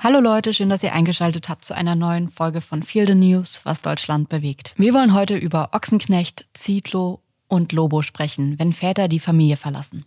[0.00, 3.62] Hallo Leute, schön, dass ihr eingeschaltet habt zu einer neuen Folge von Feel the News,
[3.64, 4.72] was Deutschland bewegt.
[4.76, 10.04] Wir wollen heute über Ochsenknecht, Zietlow und Lobo sprechen, wenn Väter die Familie verlassen.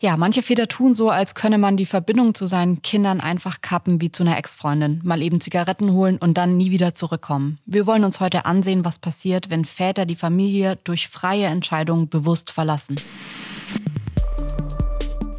[0.00, 4.00] Ja, manche Väter tun so, als könne man die Verbindung zu seinen Kindern einfach kappen
[4.00, 7.58] wie zu einer Ex-Freundin, mal eben Zigaretten holen und dann nie wieder zurückkommen.
[7.66, 12.50] Wir wollen uns heute ansehen, was passiert, wenn Väter die Familie durch freie Entscheidungen bewusst
[12.50, 12.96] verlassen.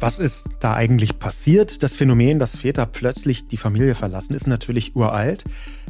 [0.00, 1.82] Was ist da eigentlich passiert?
[1.82, 5.42] Das Phänomen, dass Väter plötzlich die Familie verlassen, ist natürlich uralt.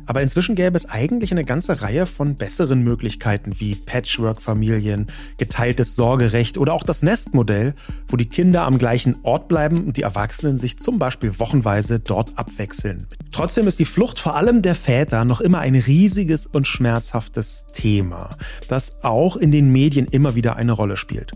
[0.06, 6.56] Aber inzwischen gäbe es eigentlich eine ganze Reihe von besseren Möglichkeiten wie Patchwork-Familien, geteiltes Sorgerecht
[6.56, 7.74] oder auch das Nestmodell,
[8.08, 12.38] wo die Kinder am gleichen Ort bleiben und die Erwachsenen sich zum Beispiel wochenweise dort
[12.38, 13.06] abwechseln.
[13.30, 18.30] Trotzdem ist die Flucht vor allem der Väter noch immer ein riesiges und schmerzhaftes Thema,
[18.68, 21.32] das auch in den Medien immer wieder eine Rolle spielt.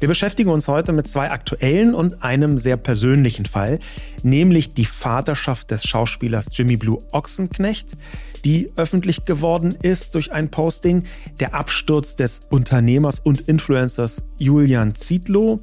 [0.00, 3.78] Wir beschäftigen uns heute mit zwei aktuellen und einem sehr persönlichen Fall,
[4.22, 7.96] nämlich die Vaterschaft des Schauspielers Jimmy Blue Ochsenknecht,
[8.44, 11.04] die öffentlich geworden ist durch ein Posting,
[11.40, 15.60] der Absturz des Unternehmers und Influencers Julian Zietlow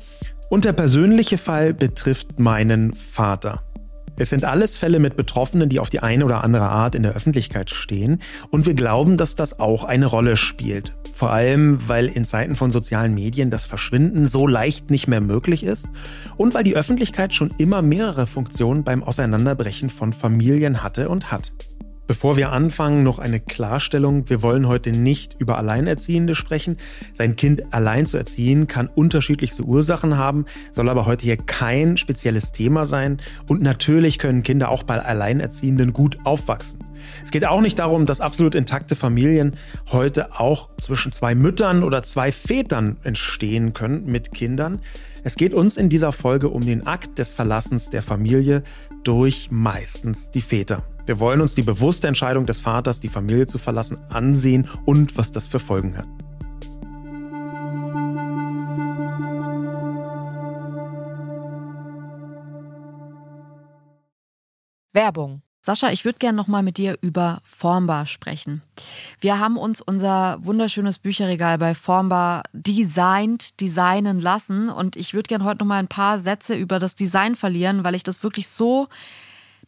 [0.49, 3.63] und der persönliche Fall betrifft meinen Vater.
[4.17, 7.13] Es sind alles Fälle mit Betroffenen, die auf die eine oder andere Art in der
[7.13, 8.21] Öffentlichkeit stehen.
[8.49, 10.93] Und wir glauben, dass das auch eine Rolle spielt.
[11.13, 15.63] Vor allem, weil in Zeiten von sozialen Medien das Verschwinden so leicht nicht mehr möglich
[15.63, 15.87] ist
[16.37, 21.51] und weil die Öffentlichkeit schon immer mehrere Funktionen beim Auseinanderbrechen von Familien hatte und hat.
[22.11, 24.29] Bevor wir anfangen, noch eine Klarstellung.
[24.29, 26.75] Wir wollen heute nicht über Alleinerziehende sprechen.
[27.13, 32.51] Sein Kind allein zu erziehen kann unterschiedlichste Ursachen haben, soll aber heute hier kein spezielles
[32.51, 33.21] Thema sein.
[33.47, 36.83] Und natürlich können Kinder auch bei Alleinerziehenden gut aufwachsen.
[37.23, 39.55] Es geht auch nicht darum, dass absolut intakte Familien
[39.93, 44.81] heute auch zwischen zwei Müttern oder zwei Vätern entstehen können mit Kindern.
[45.23, 48.63] Es geht uns in dieser Folge um den Akt des Verlassens der Familie
[49.05, 50.83] durch meistens die Väter.
[51.05, 55.31] Wir wollen uns die bewusste Entscheidung des Vaters, die Familie zu verlassen, ansehen und was
[55.31, 56.07] das für Folgen hat.
[64.93, 68.63] Werbung Sascha, ich würde gerne nochmal mit dir über Formbar sprechen.
[69.19, 75.43] Wir haben uns unser wunderschönes Bücherregal bei Formbar designt, designen lassen und ich würde gerne
[75.43, 78.87] heute nochmal ein paar Sätze über das Design verlieren, weil ich das wirklich so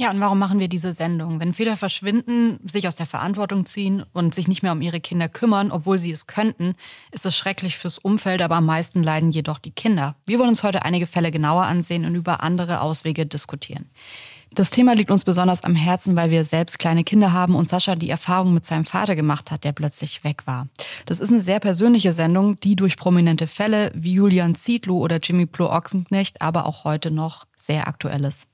[0.00, 1.40] Ja, und warum machen wir diese Sendung?
[1.40, 5.28] Wenn Väter verschwinden, sich aus der Verantwortung ziehen und sich nicht mehr um ihre Kinder
[5.28, 6.76] kümmern, obwohl sie es könnten,
[7.10, 10.14] ist es schrecklich fürs Umfeld, aber am meisten leiden jedoch die Kinder.
[10.24, 13.90] Wir wollen uns heute einige Fälle genauer ansehen und über andere Auswege diskutieren.
[14.54, 17.96] Das Thema liegt uns besonders am Herzen, weil wir selbst kleine Kinder haben und Sascha
[17.96, 20.68] die Erfahrung mit seinem Vater gemacht hat, der plötzlich weg war.
[21.06, 25.46] Das ist eine sehr persönliche Sendung, die durch prominente Fälle wie Julian Zietlow oder Jimmy
[25.46, 28.47] Plo Ochsenknecht aber auch heute noch sehr aktuell ist.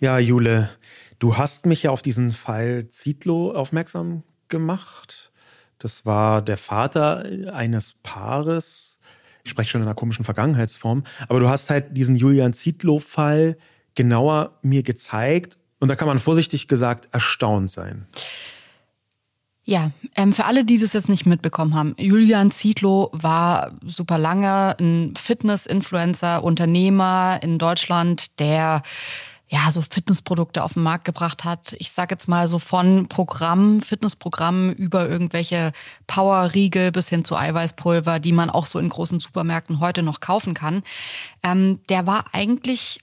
[0.00, 0.70] Ja, Jule,
[1.18, 5.32] du hast mich ja auf diesen Fall Zietlow aufmerksam gemacht.
[5.78, 8.98] Das war der Vater eines Paares.
[9.44, 11.02] Ich spreche schon in einer komischen Vergangenheitsform.
[11.28, 13.56] Aber du hast halt diesen Julian Zietlow-Fall
[13.94, 15.58] genauer mir gezeigt.
[15.80, 18.06] Und da kann man vorsichtig gesagt erstaunt sein.
[19.66, 24.76] Ja, ähm, für alle, die das jetzt nicht mitbekommen haben, Julian Zietlow war super lange
[24.78, 28.82] ein Fitness-Influencer, Unternehmer in Deutschland, der
[29.48, 31.74] ja, so Fitnessprodukte auf den Markt gebracht hat.
[31.78, 35.72] Ich sage jetzt mal so von Programmen, Fitnessprogrammen über irgendwelche
[36.06, 40.54] Powerriegel bis hin zu Eiweißpulver, die man auch so in großen Supermärkten heute noch kaufen
[40.54, 40.82] kann.
[41.42, 43.00] Ähm, der war eigentlich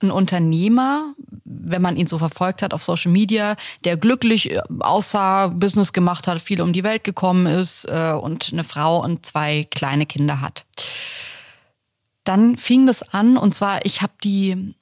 [0.00, 1.14] ein Unternehmer,
[1.44, 6.26] wenn man ihn so verfolgt hat auf Social Media, der glücklich äh, aussah, Business gemacht
[6.26, 10.40] hat, viel um die Welt gekommen ist äh, und eine Frau und zwei kleine Kinder
[10.40, 10.64] hat.
[12.24, 14.74] Dann fing das an und zwar, ich habe die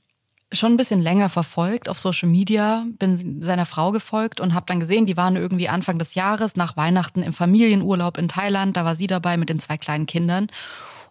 [0.52, 4.80] schon ein bisschen länger verfolgt auf Social Media, bin seiner Frau gefolgt und habe dann
[4.80, 8.76] gesehen, die waren irgendwie Anfang des Jahres nach Weihnachten im Familienurlaub in Thailand.
[8.76, 10.48] Da war sie dabei mit den zwei kleinen Kindern.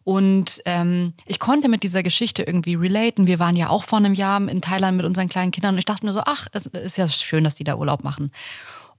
[0.04, 3.28] Und ähm, ich konnte mit dieser Geschichte irgendwie relaten.
[3.28, 5.86] Wir waren ja auch vor einem Jahr in Thailand mit unseren kleinen Kindern und ich
[5.86, 8.32] dachte mir so, ach, es ist ja schön, dass die da Urlaub machen.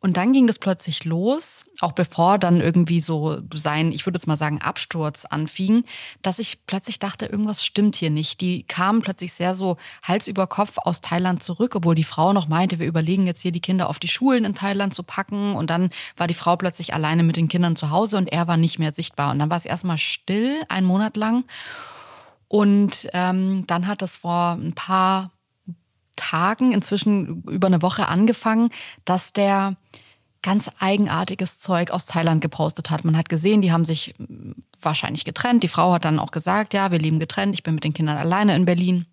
[0.02, 4.26] Und dann ging das plötzlich los, auch bevor dann irgendwie so sein, ich würde jetzt
[4.26, 5.84] mal sagen, Absturz anfing,
[6.22, 8.40] dass ich plötzlich dachte, irgendwas stimmt hier nicht.
[8.40, 12.48] Die kamen plötzlich sehr so Hals über Kopf aus Thailand zurück, obwohl die Frau noch
[12.48, 15.54] meinte, wir überlegen jetzt hier die Kinder auf die Schulen in Thailand zu packen.
[15.54, 18.56] Und dann war die Frau plötzlich alleine mit den Kindern zu Hause und er war
[18.56, 19.30] nicht mehr sichtbar.
[19.30, 21.44] Und dann war es erstmal still, einen Monat lang.
[22.48, 25.30] Und ähm, dann hat das vor ein paar
[26.16, 28.70] Tagen, inzwischen über eine Woche angefangen,
[29.04, 29.76] dass der
[30.42, 33.04] ganz eigenartiges Zeug aus Thailand gepostet hat.
[33.04, 34.14] Man hat gesehen, die haben sich
[34.80, 35.62] wahrscheinlich getrennt.
[35.62, 38.16] Die Frau hat dann auch gesagt, ja, wir leben getrennt, ich bin mit den Kindern
[38.16, 39.06] alleine in Berlin.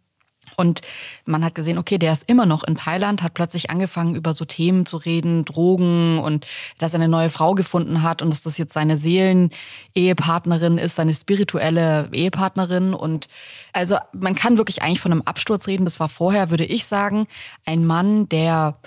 [0.59, 0.81] Und
[1.25, 4.43] man hat gesehen, okay, der ist immer noch in Thailand, hat plötzlich angefangen, über so
[4.43, 6.45] Themen zu reden, Drogen und
[6.77, 11.15] dass er eine neue Frau gefunden hat und dass das jetzt seine Seelen-Ehepartnerin ist, seine
[11.15, 12.93] spirituelle Ehepartnerin.
[12.93, 13.29] Und
[13.71, 15.85] also man kann wirklich eigentlich von einem Absturz reden.
[15.85, 17.27] Das war vorher, würde ich sagen,
[17.65, 18.79] ein Mann, der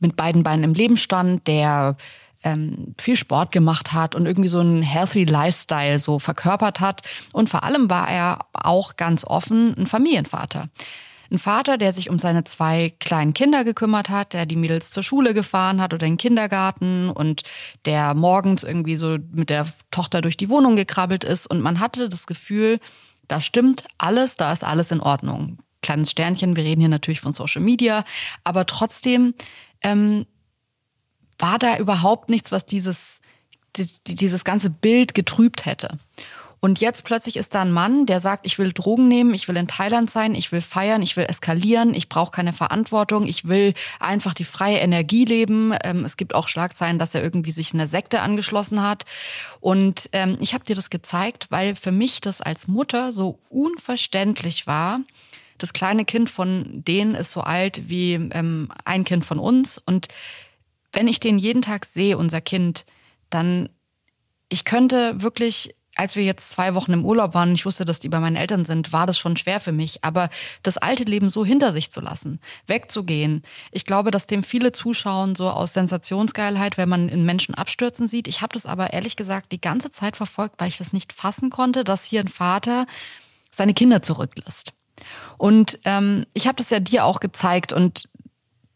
[0.00, 1.96] mit beiden Beinen im Leben stand, der
[2.42, 7.00] ähm, viel Sport gemacht hat und irgendwie so einen healthy Lifestyle so verkörpert hat.
[7.32, 10.68] Und vor allem war er auch ganz offen ein Familienvater.
[11.34, 15.02] Ein Vater, der sich um seine zwei kleinen Kinder gekümmert hat, der die Mädels zur
[15.02, 17.42] Schule gefahren hat oder in den Kindergarten und
[17.86, 21.48] der morgens irgendwie so mit der Tochter durch die Wohnung gekrabbelt ist.
[21.48, 22.78] Und man hatte das Gefühl,
[23.26, 25.58] da stimmt alles, da ist alles in Ordnung.
[25.82, 28.04] Kleines Sternchen, wir reden hier natürlich von Social Media,
[28.44, 29.34] aber trotzdem
[29.82, 30.26] ähm,
[31.40, 33.20] war da überhaupt nichts, was dieses,
[33.76, 35.98] dieses ganze Bild getrübt hätte.
[36.64, 39.56] Und jetzt plötzlich ist da ein Mann, der sagt, ich will Drogen nehmen, ich will
[39.58, 43.74] in Thailand sein, ich will feiern, ich will eskalieren, ich brauche keine Verantwortung, ich will
[44.00, 45.74] einfach die freie Energie leben.
[45.84, 49.04] Ähm, es gibt auch Schlagzeilen, dass er irgendwie sich einer Sekte angeschlossen hat.
[49.60, 54.66] Und ähm, ich habe dir das gezeigt, weil für mich das als Mutter so unverständlich
[54.66, 55.00] war.
[55.58, 59.82] Das kleine Kind von denen ist so alt wie ähm, ein Kind von uns.
[59.84, 60.08] Und
[60.94, 62.86] wenn ich den jeden Tag sehe, unser Kind,
[63.28, 63.68] dann
[64.48, 68.00] ich könnte wirklich als wir jetzt zwei Wochen im Urlaub waren und ich wusste, dass
[68.00, 70.02] die bei meinen Eltern sind, war das schon schwer für mich.
[70.02, 70.28] Aber
[70.62, 75.34] das alte Leben so hinter sich zu lassen, wegzugehen, ich glaube, dass dem viele zuschauen,
[75.34, 78.28] so aus Sensationsgeilheit, wenn man in Menschen abstürzen sieht.
[78.28, 81.50] Ich habe das aber ehrlich gesagt die ganze Zeit verfolgt, weil ich das nicht fassen
[81.50, 82.86] konnte, dass hier ein Vater
[83.50, 84.72] seine Kinder zurücklässt.
[85.38, 88.08] Und ähm, ich habe das ja dir auch gezeigt und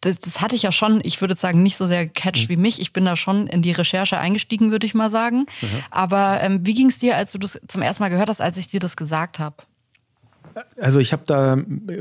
[0.01, 2.53] das, das hatte ich ja schon, ich würde sagen, nicht so sehr gecatcht mhm.
[2.53, 2.81] wie mich.
[2.81, 5.47] Ich bin da schon in die Recherche eingestiegen, würde ich mal sagen.
[5.61, 5.67] Mhm.
[5.91, 8.57] Aber ähm, wie ging es dir, als du das zum ersten Mal gehört hast, als
[8.57, 9.57] ich dir das gesagt habe?
[10.81, 11.57] Also ich habe da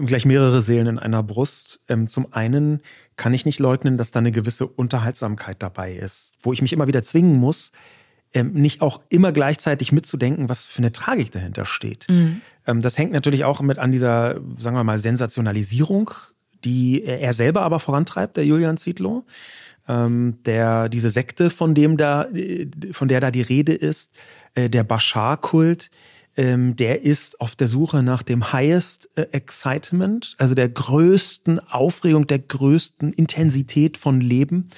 [0.05, 1.79] gleich mehrere Seelen in einer Brust.
[1.87, 2.81] Ähm, zum einen
[3.15, 6.87] kann ich nicht leugnen, dass da eine gewisse Unterhaltsamkeit dabei ist, wo ich mich immer
[6.87, 7.71] wieder zwingen muss,
[8.33, 12.07] ähm, nicht auch immer gleichzeitig mitzudenken, was für eine Tragik dahinter steht.
[12.09, 12.41] Mhm.
[12.65, 16.11] Ähm, das hängt natürlich auch mit an dieser, sagen wir mal, Sensationalisierung
[16.63, 19.25] die er selber aber vorantreibt, der Julian Zietlow.
[19.87, 22.27] Ähm, der, diese Sekte, von dem da,
[22.91, 24.11] von der da die Rede ist,
[24.55, 25.89] äh, der Bashar-Kult,
[26.37, 32.27] ähm, der ist auf der Suche nach dem highest äh, excitement, also der größten Aufregung,
[32.27, 34.69] der größten Intensität von Leben.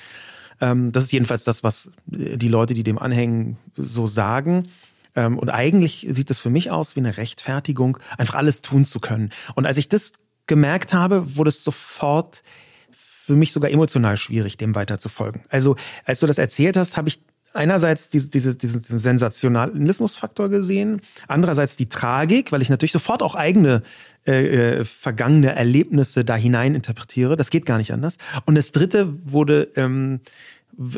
[0.61, 4.69] Ähm, das ist jedenfalls das, was äh, die Leute, die dem anhängen, so sagen.
[5.15, 8.99] Ähm, und eigentlich sieht es für mich aus wie eine Rechtfertigung, einfach alles tun zu
[8.99, 9.31] können.
[9.55, 10.13] Und als ich das
[10.49, 12.43] gemerkt habe, wurde es sofort
[12.91, 15.45] für mich sogar emotional schwierig, dem weiter zu folgen.
[15.49, 17.21] Also als du das erzählt hast, habe ich
[17.53, 23.83] einerseits diese, diese, diesen Sensationalismusfaktor gesehen, andererseits die Tragik, weil ich natürlich sofort auch eigene
[24.27, 27.37] äh, äh, vergangene Erlebnisse da hinein interpretiere.
[27.37, 28.17] Das geht gar nicht anders.
[28.45, 30.21] Und das Dritte wurde, ähm,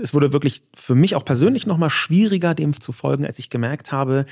[0.02, 3.92] es wurde wirklich für mich auch persönlich nochmal schwieriger, dem zu folgen, als ich gemerkt
[3.92, 4.26] habe,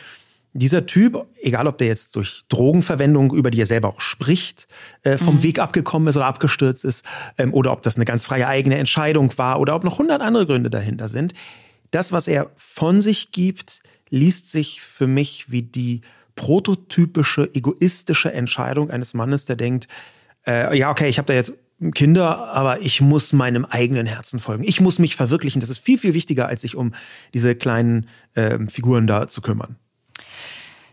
[0.53, 4.67] dieser Typ, egal ob der jetzt durch Drogenverwendung, über die er selber auch spricht,
[5.03, 5.43] äh, vom mhm.
[5.43, 7.05] Weg abgekommen ist oder abgestürzt ist,
[7.37, 10.45] ähm, oder ob das eine ganz freie eigene Entscheidung war oder ob noch hundert andere
[10.45, 11.33] Gründe dahinter sind,
[11.91, 16.01] das, was er von sich gibt, liest sich für mich wie die
[16.35, 19.87] prototypische egoistische Entscheidung eines Mannes, der denkt,
[20.47, 21.53] äh, ja, okay, ich habe da jetzt
[21.93, 24.63] Kinder, aber ich muss meinem eigenen Herzen folgen.
[24.63, 25.61] Ich muss mich verwirklichen.
[25.61, 26.93] Das ist viel, viel wichtiger, als sich um
[27.33, 29.77] diese kleinen äh, Figuren da zu kümmern.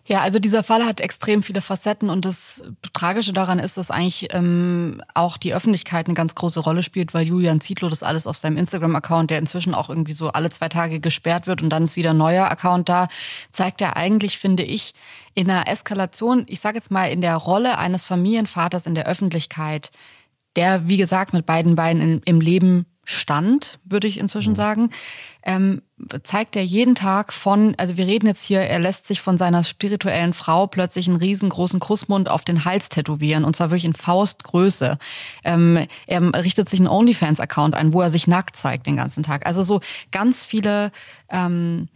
[0.08, 4.32] Ja, also dieser Fall hat extrem viele Facetten und das Tragische daran ist, dass eigentlich
[4.32, 8.36] ähm, auch die Öffentlichkeit eine ganz große Rolle spielt, weil Julian Zietlow das alles auf
[8.36, 11.96] seinem Instagram-Account, der inzwischen auch irgendwie so alle zwei Tage gesperrt wird und dann ist
[11.96, 13.08] wieder ein neuer Account da,
[13.50, 14.94] zeigt er eigentlich, finde ich,
[15.34, 19.90] in einer Eskalation, ich sage jetzt mal in der Rolle eines Familienvaters in der Öffentlichkeit,
[20.54, 24.56] der, wie gesagt, mit beiden Beinen im Leben stand, würde ich inzwischen mhm.
[24.56, 24.90] sagen,
[25.42, 25.82] ähm,
[26.24, 29.62] zeigt er jeden Tag von, also wir reden jetzt hier, er lässt sich von seiner
[29.62, 34.98] spirituellen Frau plötzlich einen riesengroßen Kussmund auf den Hals tätowieren und zwar wirklich in Faustgröße.
[35.44, 39.46] Ähm, er richtet sich einen OnlyFans-Account ein, wo er sich nackt zeigt den ganzen Tag.
[39.46, 40.90] Also so ganz viele
[41.30, 41.88] ähm,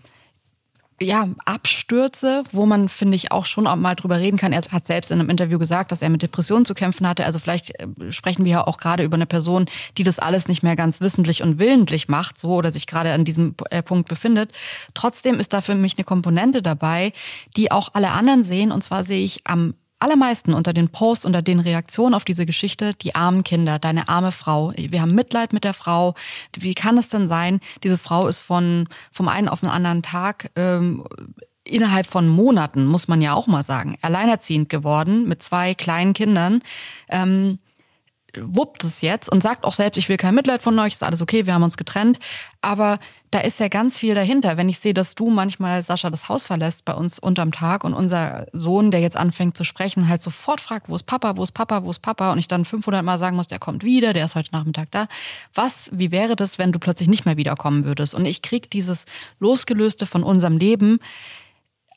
[1.02, 4.52] ja, Abstürze, wo man, finde ich, auch schon mal drüber reden kann.
[4.52, 7.24] Er hat selbst in einem Interview gesagt, dass er mit Depressionen zu kämpfen hatte.
[7.24, 9.64] Also vielleicht äh, sprechen wir ja auch gerade über eine Person,
[9.96, 13.24] die das alles nicht mehr ganz wissentlich und willentlich macht, so oder sich gerade an
[13.24, 14.52] diesem äh, Punkt befindet.
[14.92, 17.14] Trotzdem ist da für mich eine Komponente dabei,
[17.56, 18.70] die auch alle anderen sehen.
[18.70, 22.94] Und zwar sehe ich am allermeisten unter den Posts, unter den Reaktionen auf diese Geschichte,
[22.94, 24.72] die armen Kinder, deine arme Frau.
[24.76, 26.14] Wir haben Mitleid mit der Frau.
[26.58, 30.50] Wie kann es denn sein, diese Frau ist von vom einen auf den anderen Tag
[30.56, 31.04] ähm,
[31.64, 36.62] innerhalb von Monaten, muss man ja auch mal sagen, alleinerziehend geworden mit zwei kleinen Kindern.
[37.08, 37.58] Ähm,
[38.38, 41.22] wuppt es jetzt und sagt auch selbst, ich will kein Mitleid von euch, ist alles
[41.22, 42.18] okay, wir haben uns getrennt.
[42.62, 42.98] Aber
[43.30, 44.56] da ist ja ganz viel dahinter.
[44.56, 47.94] Wenn ich sehe, dass du manchmal, Sascha, das Haus verlässt bei uns unterm Tag und
[47.94, 51.52] unser Sohn, der jetzt anfängt zu sprechen, halt sofort fragt, wo ist Papa, wo ist
[51.52, 52.32] Papa, wo ist Papa?
[52.32, 55.06] Und ich dann 500 Mal sagen muss, der kommt wieder, der ist heute Nachmittag da.
[55.54, 58.14] Was, wie wäre das, wenn du plötzlich nicht mehr wiederkommen würdest?
[58.14, 59.04] Und ich krieg dieses
[59.38, 60.98] Losgelöste von unserem Leben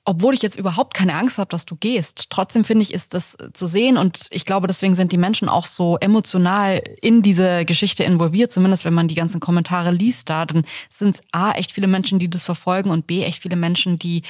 [0.05, 3.37] obwohl ich jetzt überhaupt keine Angst habe, dass du gehst, trotzdem finde ich, ist das
[3.53, 8.03] zu sehen und ich glaube, deswegen sind die Menschen auch so emotional in diese Geschichte
[8.03, 11.87] involviert, zumindest wenn man die ganzen Kommentare liest da, dann sind es A, echt viele
[11.87, 14.23] Menschen, die das verfolgen und B, echt viele Menschen, die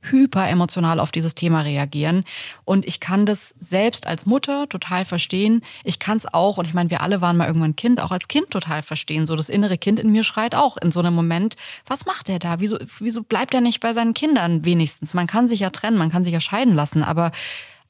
[0.00, 2.24] hyper emotional auf dieses Thema reagieren.
[2.64, 5.62] Und ich kann das selbst als Mutter total verstehen.
[5.84, 8.28] Ich kann es auch, und ich meine, wir alle waren mal irgendwann Kind, auch als
[8.28, 9.26] Kind total verstehen.
[9.26, 12.38] So das innere Kind in mir schreit auch in so einem Moment, was macht er
[12.38, 12.60] da?
[12.60, 15.14] Wieso, wieso bleibt er nicht bei seinen Kindern wenigstens?
[15.14, 17.32] Man kann sich ja trennen, man kann sich ja scheiden lassen, aber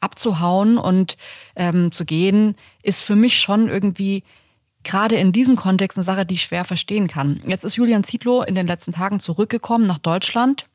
[0.00, 1.16] abzuhauen und
[1.56, 4.22] ähm, zu gehen, ist für mich schon irgendwie
[4.84, 7.42] gerade in diesem Kontext eine Sache, die ich schwer verstehen kann.
[7.46, 10.66] Jetzt ist Julian Zietlow in den letzten Tagen zurückgekommen nach Deutschland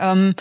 [0.00, 0.34] ähm,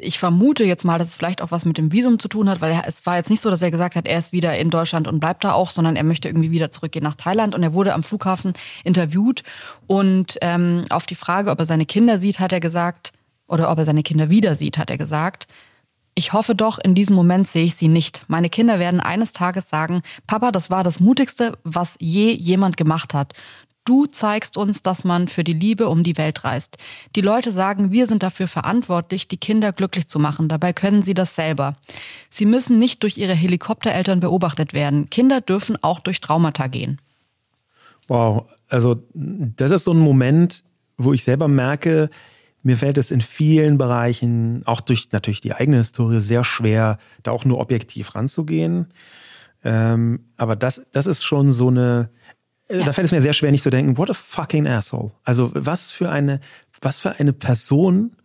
[0.00, 2.60] ich vermute jetzt mal, dass es vielleicht auch was mit dem Visum zu tun hat,
[2.60, 4.70] weil er, es war jetzt nicht so, dass er gesagt hat, er ist wieder in
[4.70, 7.74] Deutschland und bleibt da auch, sondern er möchte irgendwie wieder zurückgehen nach Thailand und er
[7.74, 9.42] wurde am Flughafen interviewt
[9.86, 13.12] und ähm, auf die Frage, ob er seine Kinder sieht, hat er gesagt,
[13.46, 15.46] oder ob er seine Kinder wieder sieht, hat er gesagt,
[16.16, 18.22] ich hoffe doch, in diesem Moment sehe ich sie nicht.
[18.28, 23.14] Meine Kinder werden eines Tages sagen, Papa, das war das Mutigste, was je jemand gemacht
[23.14, 23.32] hat.
[23.84, 26.78] Du zeigst uns, dass man für die Liebe um die Welt reist.
[27.16, 30.48] Die Leute sagen, wir sind dafür verantwortlich, die Kinder glücklich zu machen.
[30.48, 31.76] Dabei können sie das selber.
[32.30, 35.10] Sie müssen nicht durch ihre Helikoptereltern beobachtet werden.
[35.10, 36.98] Kinder dürfen auch durch Traumata gehen.
[38.08, 40.62] Wow, also das ist so ein Moment,
[40.96, 42.08] wo ich selber merke,
[42.62, 47.32] mir fällt es in vielen Bereichen, auch durch natürlich die eigene Historie, sehr schwer, da
[47.32, 48.86] auch nur objektiv ranzugehen.
[49.62, 52.08] Ähm, aber das, das ist schon so eine,
[52.70, 52.84] ja.
[52.84, 55.12] Da fällt es mir sehr schwer, nicht zu denken, what a fucking asshole.
[55.24, 56.40] Also was für eine,
[56.80, 58.16] was für eine Person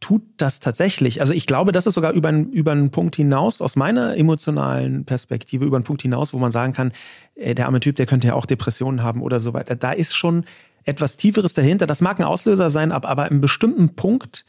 [0.00, 1.20] tut das tatsächlich?
[1.20, 5.04] Also ich glaube, das ist sogar über, einen, über einen Punkt hinaus, aus meiner emotionalen
[5.04, 6.92] Perspektive, über einen Punkt hinaus, wo man sagen kann,
[7.34, 9.76] äh, der arme Typ, der könnte ja auch Depressionen haben oder so weiter.
[9.76, 10.44] Da ist schon
[10.84, 11.86] etwas Tieferes dahinter.
[11.86, 14.44] Das mag ein Auslöser sein, aber, aber im bestimmten Punkt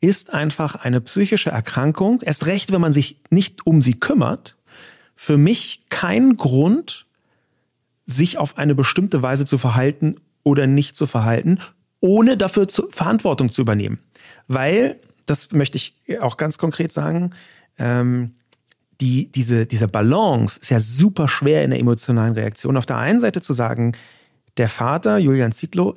[0.00, 4.56] ist einfach eine psychische Erkrankung, erst recht, wenn man sich nicht um sie kümmert,
[5.14, 7.06] für mich kein Grund,
[8.06, 11.58] sich auf eine bestimmte Weise zu verhalten oder nicht zu verhalten,
[12.00, 13.98] ohne dafür zu, Verantwortung zu übernehmen.
[14.48, 17.30] Weil, das möchte ich auch ganz konkret sagen,
[17.78, 18.34] ähm,
[19.00, 22.76] die, diese, diese Balance ist ja super schwer in der emotionalen Reaktion.
[22.76, 23.92] Auf der einen Seite zu sagen,
[24.56, 25.96] der Vater, Julian Zietlow,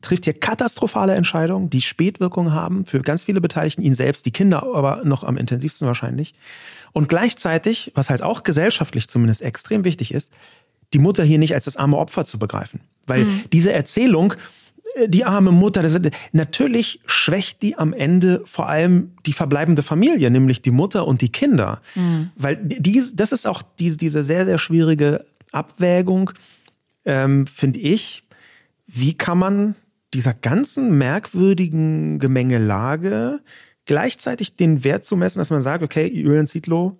[0.00, 4.62] trifft hier katastrophale Entscheidungen, die Spätwirkungen haben für ganz viele Beteiligten, ihn selbst, die Kinder
[4.62, 6.34] aber noch am intensivsten wahrscheinlich.
[6.92, 10.32] Und gleichzeitig, was halt auch gesellschaftlich zumindest extrem wichtig ist,
[10.94, 12.80] die Mutter hier nicht als das arme Opfer zu begreifen.
[13.06, 13.44] Weil mhm.
[13.52, 14.34] diese Erzählung,
[14.96, 15.98] äh, die arme Mutter, das,
[16.32, 21.30] natürlich schwächt die am Ende vor allem die verbleibende Familie, nämlich die Mutter und die
[21.30, 21.80] Kinder.
[21.94, 22.30] Mhm.
[22.36, 26.30] Weil die, das ist auch diese, diese sehr, sehr schwierige Abwägung,
[27.04, 28.22] ähm, finde ich.
[28.86, 29.74] Wie kann man
[30.14, 33.40] dieser ganzen merkwürdigen Gemengelage
[33.84, 36.98] gleichzeitig den Wert zu messen, dass man sagt, okay, Julian Zietlow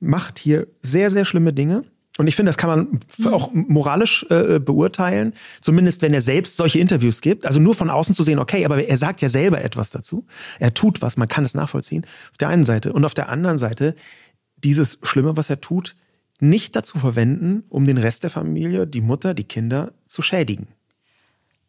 [0.00, 1.84] macht hier sehr, sehr schlimme Dinge.
[2.16, 3.34] Und ich finde, das kann man mhm.
[3.34, 7.44] auch moralisch äh, beurteilen, zumindest wenn er selbst solche Interviews gibt.
[7.44, 10.24] Also nur von außen zu sehen, okay, aber er sagt ja selber etwas dazu.
[10.60, 12.06] Er tut was, man kann es nachvollziehen.
[12.30, 12.92] Auf der einen Seite.
[12.92, 13.96] Und auf der anderen Seite,
[14.56, 15.96] dieses Schlimme, was er tut,
[16.40, 20.68] nicht dazu verwenden, um den Rest der Familie, die Mutter, die Kinder zu schädigen.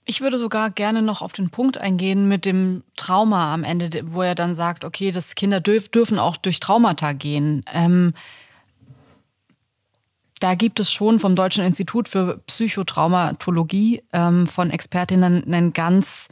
[0.07, 4.21] Ich würde sogar gerne noch auf den Punkt eingehen mit dem Trauma am Ende, wo
[4.21, 7.65] er dann sagt, okay, das Kinder dürf, dürfen auch durch Traumata gehen.
[7.73, 8.13] Ähm,
[10.39, 16.27] da gibt es schon vom Deutschen Institut für Psychotraumatologie ähm, von Expertinnen einen ganz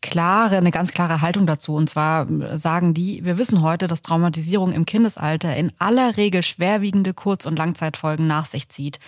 [0.00, 1.74] klare, eine ganz klare Haltung dazu.
[1.74, 7.14] Und zwar sagen die, wir wissen heute, dass Traumatisierung im Kindesalter in aller Regel schwerwiegende
[7.14, 9.00] Kurz- und Langzeitfolgen nach sich zieht.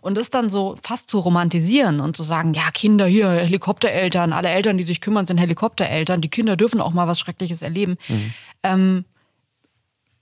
[0.00, 4.48] Und das dann so fast zu romantisieren und zu sagen, ja, Kinder hier, Helikoptereltern, alle
[4.48, 7.98] Eltern, die sich kümmern, sind Helikoptereltern, die Kinder dürfen auch mal was Schreckliches erleben.
[8.08, 8.32] Mhm.
[8.62, 9.04] Ähm,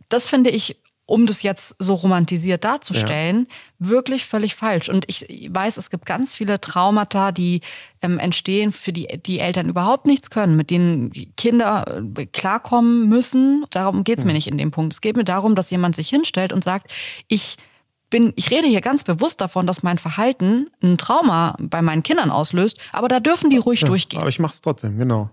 [0.08, 0.76] das finde ich
[1.08, 3.88] um das jetzt so romantisiert darzustellen, ja.
[3.88, 4.90] wirklich völlig falsch.
[4.90, 7.62] Und ich weiß, es gibt ganz viele Traumata, die
[8.02, 13.64] ähm, entstehen, für die die Eltern überhaupt nichts können, mit denen Kinder äh, klarkommen müssen.
[13.70, 14.28] Darum geht's mhm.
[14.28, 14.92] mir nicht in dem Punkt.
[14.92, 16.92] Es geht mir darum, dass jemand sich hinstellt und sagt,
[17.26, 17.56] ich
[18.10, 22.30] bin, ich rede hier ganz bewusst davon, dass mein Verhalten ein Trauma bei meinen Kindern
[22.30, 24.20] auslöst, aber da dürfen die ruhig ja, durchgehen.
[24.20, 25.30] Aber ich mache es trotzdem, genau.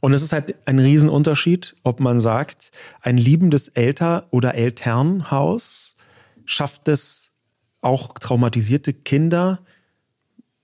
[0.00, 5.96] Und es ist halt ein Riesenunterschied, ob man sagt, ein liebendes Elter- oder Elternhaus
[6.44, 7.32] schafft es
[7.80, 9.60] auch traumatisierte Kinder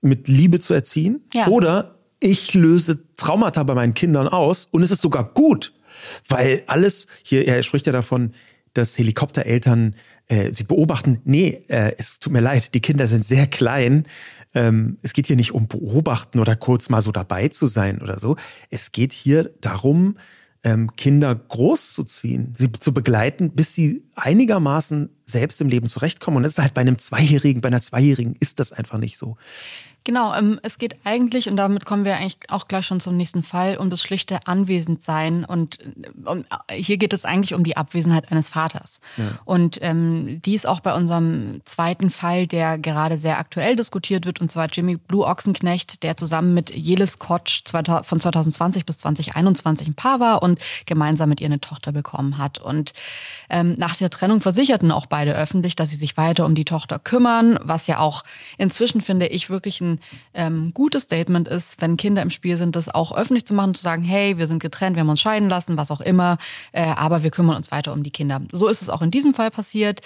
[0.01, 1.47] mit Liebe zu erziehen ja.
[1.47, 5.73] oder ich löse Traumata bei meinen Kindern aus und es ist sogar gut,
[6.27, 8.31] weil alles, hier, er spricht ja davon,
[8.73, 9.95] dass Helikoptereltern
[10.29, 14.05] äh, sie beobachten, nee, äh, es tut mir leid, die Kinder sind sehr klein,
[14.55, 18.19] ähm, es geht hier nicht um beobachten oder kurz mal so dabei zu sein oder
[18.19, 18.35] so.
[18.69, 20.15] Es geht hier darum,
[20.63, 26.37] ähm, Kinder großzuziehen, sie zu begleiten, bis sie einigermaßen selbst im Leben zurechtkommen.
[26.37, 29.37] Und das ist halt bei einem Zweijährigen, bei einer Zweijährigen ist das einfach nicht so.
[30.05, 33.43] Genau, ähm, es geht eigentlich, und damit kommen wir eigentlich auch gleich schon zum nächsten
[33.43, 35.43] Fall, um das schlichte Anwesendsein.
[35.43, 35.79] Und
[36.25, 39.01] um, hier geht es eigentlich um die Abwesenheit eines Vaters.
[39.17, 39.25] Ja.
[39.45, 44.39] Und ähm, die ist auch bei unserem zweiten Fall, der gerade sehr aktuell diskutiert wird,
[44.39, 49.95] und zwar Jimmy Blue Ochsenknecht, der zusammen mit Jelis Kotsch von 2020 bis 2021 ein
[49.95, 52.57] Paar war und gemeinsam mit ihr eine Tochter bekommen hat.
[52.59, 52.93] Und
[53.49, 56.99] ähm, nach der Trennung versicherten auch beide öffentlich, dass sie sich weiter um die Tochter
[56.99, 58.23] kümmern, was ja auch
[58.57, 59.88] inzwischen, finde ich, wirklich ein
[60.33, 63.81] ähm, gutes Statement ist, wenn Kinder im Spiel sind, das auch öffentlich zu machen, zu
[63.81, 66.37] sagen, hey, wir sind getrennt, wir haben uns scheiden lassen, was auch immer,
[66.71, 68.41] äh, aber wir kümmern uns weiter um die Kinder.
[68.51, 70.01] So ist es auch in diesem Fall passiert.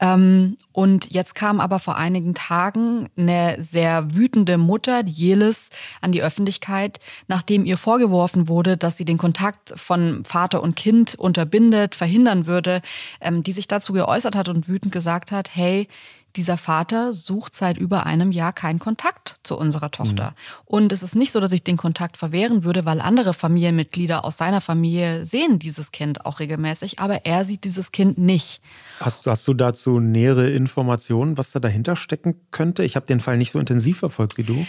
[0.00, 5.70] Ähm, und jetzt kam aber vor einigen Tagen eine sehr wütende Mutter, die Jelis,
[6.00, 11.14] an die Öffentlichkeit, nachdem ihr vorgeworfen wurde, dass sie den Kontakt von Vater und Kind
[11.14, 12.82] unterbindet, verhindern würde,
[13.20, 15.88] ähm, die sich dazu geäußert hat und wütend gesagt hat, hey,
[16.36, 20.30] dieser Vater sucht seit über einem Jahr keinen Kontakt zu unserer Tochter.
[20.30, 20.34] Mhm.
[20.66, 24.36] Und es ist nicht so, dass ich den Kontakt verwehren würde, weil andere Familienmitglieder aus
[24.36, 28.60] seiner Familie sehen dieses Kind auch regelmäßig, aber er sieht dieses Kind nicht.
[29.00, 32.84] Hast, hast du dazu nähere Informationen, was da dahinter stecken könnte?
[32.84, 34.66] Ich habe den Fall nicht so intensiv verfolgt wie du.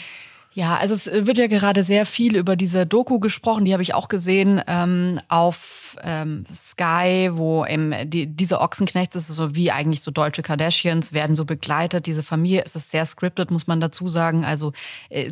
[0.59, 3.93] Ja, also es wird ja gerade sehr viel über diese Doku gesprochen, die habe ich
[3.93, 9.71] auch gesehen ähm, auf ähm, Sky, wo eben die, diese Ochsenknechts, das ist so wie
[9.71, 12.07] eigentlich so deutsche Kardashians, werden so begleitet.
[12.07, 14.43] Diese Familie es ist sehr scripted, muss man dazu sagen.
[14.43, 14.73] Also
[15.07, 15.31] äh,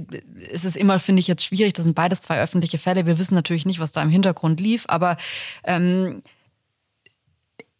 [0.49, 1.73] es ist immer, finde ich, jetzt schwierig.
[1.73, 3.05] Das sind beides zwei öffentliche Fälle.
[3.05, 5.17] Wir wissen natürlich nicht, was da im Hintergrund lief, aber
[5.65, 6.21] ähm,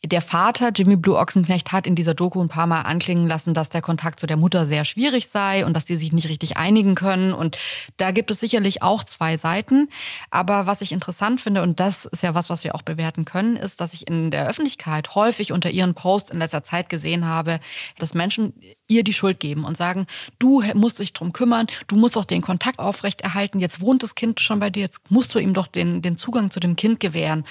[0.05, 3.69] der Vater, Jimmy Blue Ochsenknecht, hat in dieser Doku ein paar Mal anklingen lassen, dass
[3.69, 6.93] der Kontakt zu der Mutter sehr schwierig sei und dass die sich nicht richtig einigen
[6.93, 7.33] können.
[7.33, 7.57] Und
[7.97, 9.89] da gibt es sicherlich auch zwei Seiten.
[10.29, 13.57] Aber was ich interessant finde, und das ist ja was, was wir auch bewerten können,
[13.57, 17.59] ist, dass ich in der Öffentlichkeit häufig unter ihren Posts in letzter Zeit gesehen habe,
[17.97, 18.53] dass Menschen
[18.87, 20.05] ihr die Schuld geben und sagen,
[20.37, 24.39] du musst dich drum kümmern, du musst auch den Kontakt aufrechterhalten, jetzt wohnt das Kind
[24.39, 27.45] schon bei dir, jetzt musst du ihm doch den, den Zugang zu dem Kind gewähren.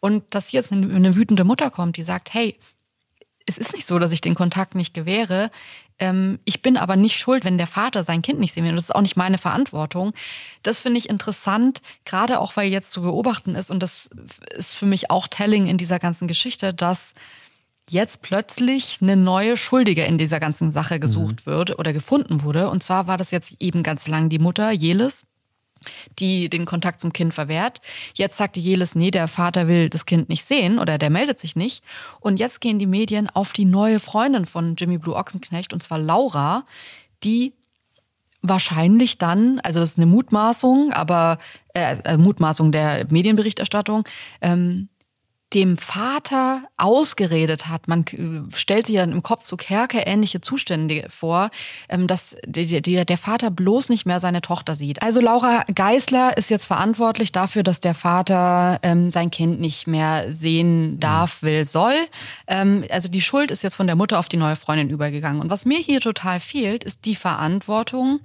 [0.00, 2.58] Und dass hier jetzt eine, eine wütende Mutter kommt, die sagt, hey,
[3.46, 5.50] es ist nicht so, dass ich den Kontakt nicht gewähre.
[5.98, 8.74] Ähm, ich bin aber nicht schuld, wenn der Vater sein Kind nicht sehen will.
[8.74, 10.12] Das ist auch nicht meine Verantwortung.
[10.62, 13.70] Das finde ich interessant, gerade auch weil jetzt zu beobachten ist.
[13.70, 14.10] Und das
[14.56, 17.14] ist für mich auch telling in dieser ganzen Geschichte, dass
[17.88, 21.50] jetzt plötzlich eine neue Schuldige in dieser ganzen Sache gesucht mhm.
[21.50, 22.68] wird oder gefunden wurde.
[22.68, 25.26] Und zwar war das jetzt eben ganz lang die Mutter, Jelis
[26.18, 27.80] die den Kontakt zum Kind verwehrt.
[28.14, 31.56] Jetzt sagte Jelis, nee, der Vater will das Kind nicht sehen oder der meldet sich
[31.56, 31.82] nicht.
[32.20, 35.98] Und jetzt gehen die Medien auf die neue Freundin von Jimmy Blue Ochsenknecht, und zwar
[35.98, 36.64] Laura,
[37.22, 37.52] die
[38.42, 41.38] wahrscheinlich dann, also das ist eine Mutmaßung, aber
[41.74, 44.04] äh, äh Mutmaßung der Medienberichterstattung,
[44.40, 44.88] ähm,
[45.56, 47.88] dem Vater ausgeredet hat.
[47.88, 48.04] Man
[48.52, 51.50] stellt sich dann im Kopf so Kerke ähnliche Zustände vor,
[51.88, 55.00] ähm, dass der Vater bloß nicht mehr seine Tochter sieht.
[55.00, 60.30] Also Laura Geisler ist jetzt verantwortlich dafür, dass der Vater ähm, sein Kind nicht mehr
[60.30, 61.94] sehen darf, will, soll.
[62.46, 65.40] Ähm, also die Schuld ist jetzt von der Mutter auf die neue Freundin übergegangen.
[65.40, 68.20] Und was mir hier total fehlt, ist die Verantwortung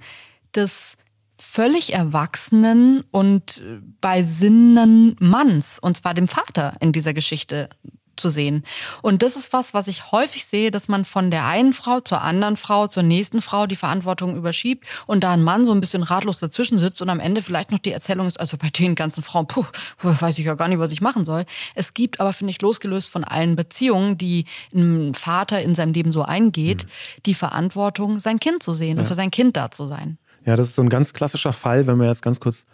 [0.54, 0.98] des
[1.42, 3.62] völlig erwachsenen und
[4.00, 7.68] bei Sinnen Manns, und zwar dem Vater in dieser Geschichte
[8.16, 8.64] zu sehen.
[9.00, 12.22] Und das ist was, was ich häufig sehe, dass man von der einen Frau zur
[12.22, 16.02] anderen Frau, zur nächsten Frau die Verantwortung überschiebt und da ein Mann so ein bisschen
[16.02, 19.22] ratlos dazwischen sitzt und am Ende vielleicht noch die Erzählung ist, also bei den ganzen
[19.22, 19.64] Frauen, puh,
[20.02, 21.44] weiß ich ja gar nicht, was ich machen soll.
[21.74, 26.12] Es gibt aber, finde ich, losgelöst von allen Beziehungen, die ein Vater in seinem Leben
[26.12, 26.88] so eingeht, mhm.
[27.26, 29.02] die Verantwortung, sein Kind zu sehen ja.
[29.02, 30.18] und für sein Kind da zu sein.
[30.44, 32.66] Ja, das ist so ein ganz klassischer Fall, wenn man jetzt ganz kurz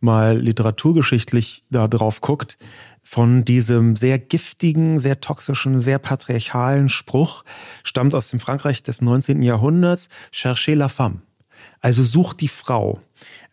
[0.00, 2.58] mal literaturgeschichtlich da drauf guckt,
[3.02, 7.44] von diesem sehr giftigen, sehr toxischen, sehr patriarchalen Spruch,
[7.82, 9.42] stammt aus dem Frankreich des 19.
[9.42, 11.22] Jahrhunderts, Cherchez la femme.
[11.80, 13.00] Also sucht die Frau.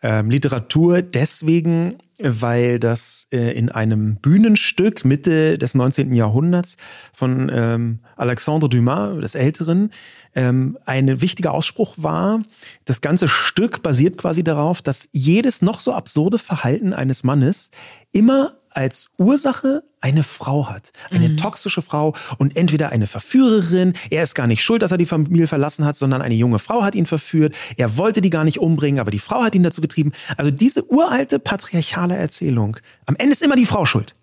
[0.01, 6.13] Ähm, Literatur deswegen, weil das äh, in einem Bühnenstück Mitte des 19.
[6.13, 6.77] Jahrhunderts
[7.13, 9.91] von ähm, Alexandre Dumas, des Älteren,
[10.35, 12.43] ähm, ein wichtiger Ausspruch war.
[12.85, 17.71] Das ganze Stück basiert quasi darauf, dass jedes noch so absurde Verhalten eines Mannes
[18.11, 21.37] immer als Ursache eine Frau hat, eine mhm.
[21.37, 25.47] toxische Frau und entweder eine Verführerin, er ist gar nicht schuld, dass er die Familie
[25.47, 28.99] verlassen hat, sondern eine junge Frau hat ihn verführt, er wollte die gar nicht umbringen,
[28.99, 30.11] aber die Frau hat ihn dazu getrieben.
[30.35, 34.13] Also diese uralte patriarchale Erzählung, am Ende ist immer die Frau schuld.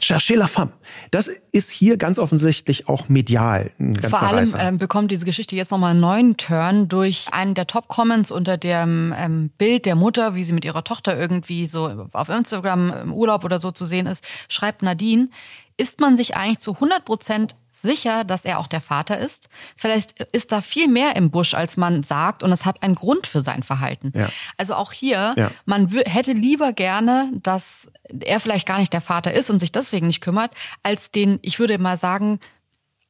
[0.00, 0.72] Cherchez la femme.
[1.10, 3.70] Das ist hier ganz offensichtlich auch medial.
[4.08, 8.30] Vor allem ähm, bekommt diese Geschichte jetzt nochmal einen neuen Turn durch einen der Top-Comments
[8.30, 12.92] unter dem ähm, Bild der Mutter, wie sie mit ihrer Tochter irgendwie so auf Instagram
[12.92, 15.27] im Urlaub oder so zu sehen ist, schreibt Nadine,
[15.76, 19.48] ist man sich eigentlich zu 100 Prozent sicher, dass er auch der Vater ist.
[19.76, 23.26] Vielleicht ist da viel mehr im Busch, als man sagt, und es hat einen Grund
[23.26, 24.12] für sein Verhalten.
[24.14, 24.28] Ja.
[24.56, 25.50] Also auch hier, ja.
[25.64, 27.88] man hätte lieber gerne, dass
[28.20, 31.58] er vielleicht gar nicht der Vater ist und sich deswegen nicht kümmert, als den, ich
[31.58, 32.40] würde mal sagen,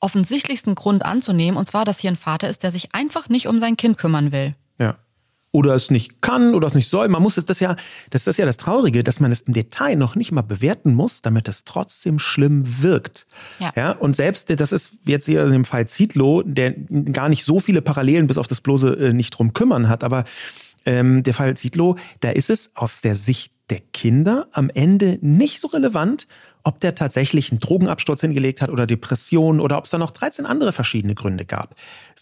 [0.01, 3.59] offensichtlichsten Grund anzunehmen, und zwar, dass hier ein Vater ist, der sich einfach nicht um
[3.59, 4.55] sein Kind kümmern will.
[5.51, 7.09] Oder es nicht kann oder es nicht soll.
[7.09, 7.77] Man muss das ja,
[8.11, 11.23] das ist ja das Traurige, dass man es im Detail noch nicht mal bewerten muss,
[11.23, 13.27] damit es trotzdem schlimm wirkt.
[13.59, 13.73] Ja.
[13.75, 17.61] ja und selbst, das ist jetzt hier in dem Fall Zietlow, der gar nicht so
[17.61, 20.25] viele Parallelen bis auf das bloße äh, nicht drum kümmern hat, aber
[20.85, 25.61] ähm, der Fall Zietlow, da ist es aus der Sicht der Kinder am Ende nicht
[25.61, 26.27] so relevant,
[26.65, 30.45] ob der tatsächlich einen Drogenabsturz hingelegt hat oder Depressionen oder ob es da noch 13
[30.47, 31.75] andere verschiedene Gründe gab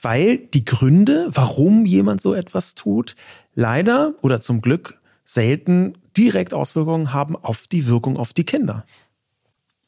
[0.06, 3.16] weil die Gründe, warum jemand so etwas tut,
[3.56, 8.86] leider oder zum Glück selten direkt Auswirkungen haben auf die Wirkung auf die Kinder.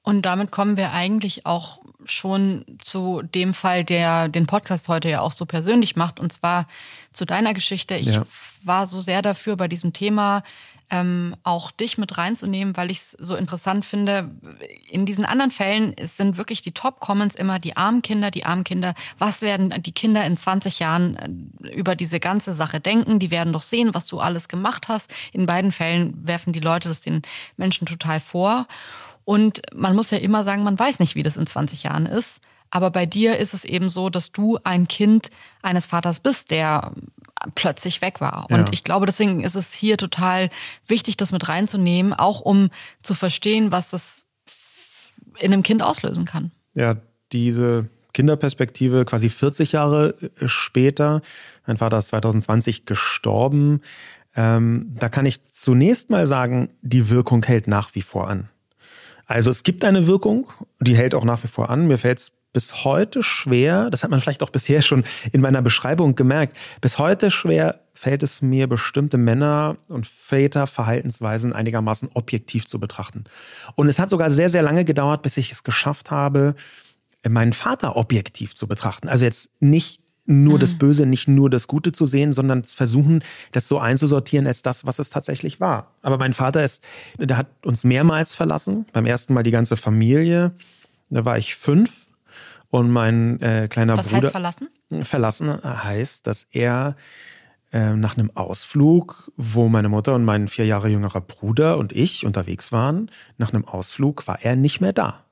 [0.03, 5.21] Und damit kommen wir eigentlich auch schon zu dem Fall, der den Podcast heute ja
[5.21, 6.67] auch so persönlich macht, und zwar
[7.13, 7.95] zu deiner Geschichte.
[7.95, 8.27] Ich ja.
[8.65, 10.43] war so sehr dafür, bei diesem Thema
[10.90, 14.31] ähm, auch dich mit reinzunehmen, weil ich es so interessant finde.
[14.88, 18.94] In diesen anderen Fällen sind wirklich die Top-Comments immer die armen Kinder, die armen Kinder.
[19.18, 23.18] Was werden die Kinder in 20 Jahren äh, über diese ganze Sache denken?
[23.18, 25.12] Die werden doch sehen, was du alles gemacht hast.
[25.33, 27.22] In beiden Fällen werfen die Leute das den
[27.57, 28.66] Menschen total vor.
[29.24, 32.40] Und man muss ja immer sagen, man weiß nicht, wie das in 20 Jahren ist.
[32.70, 35.31] Aber bei dir ist es eben so, dass du ein Kind
[35.62, 36.92] eines Vaters bist, der
[37.55, 38.46] plötzlich weg war.
[38.51, 38.72] Und ja.
[38.72, 40.51] ich glaube, deswegen ist es hier total
[40.87, 42.70] wichtig, das mit reinzunehmen, auch um
[43.03, 44.24] zu verstehen, was das
[45.38, 46.51] in einem Kind auslösen kann.
[46.74, 46.96] ja,
[47.33, 51.20] diese Kinderperspektive quasi 40 Jahre äh, später.
[51.66, 53.83] Mein Vater ist 2020 gestorben.
[54.35, 58.48] Ähm, da kann ich zunächst mal sagen, die Wirkung hält nach wie vor an.
[59.27, 60.48] Also es gibt eine Wirkung,
[60.81, 61.87] die hält auch nach wie vor an.
[61.87, 65.63] Mir fällt es bis heute schwer, das hat man vielleicht auch bisher schon in meiner
[65.63, 72.67] Beschreibung gemerkt, bis heute schwer fällt es mir, bestimmte Männer und Väter Verhaltensweisen einigermaßen objektiv
[72.67, 73.25] zu betrachten.
[73.75, 76.55] Und es hat sogar sehr, sehr lange gedauert, bis ich es geschafft habe,
[77.29, 79.09] meinen Vater objektiv zu betrachten.
[79.09, 80.61] Also jetzt nicht nur mhm.
[80.61, 84.87] das Böse, nicht nur das Gute zu sehen, sondern versuchen, das so einzusortieren als das,
[84.87, 85.91] was es tatsächlich war.
[86.03, 86.85] Aber mein Vater ist,
[87.19, 88.87] der hat uns mehrmals verlassen.
[88.93, 90.53] Beim ersten Mal die ganze Familie.
[91.11, 92.08] Da war ich fünf
[92.71, 94.23] und mein äh, kleiner was Bruder.
[94.23, 94.69] Heißt verlassen?
[95.03, 96.97] Verlassen heißt, dass er
[97.73, 102.25] äh, nach einem Ausflug, wo meine Mutter und mein vier Jahre jüngerer Bruder und ich
[102.25, 105.25] unterwegs waren, nach einem Ausflug war er nicht mehr da.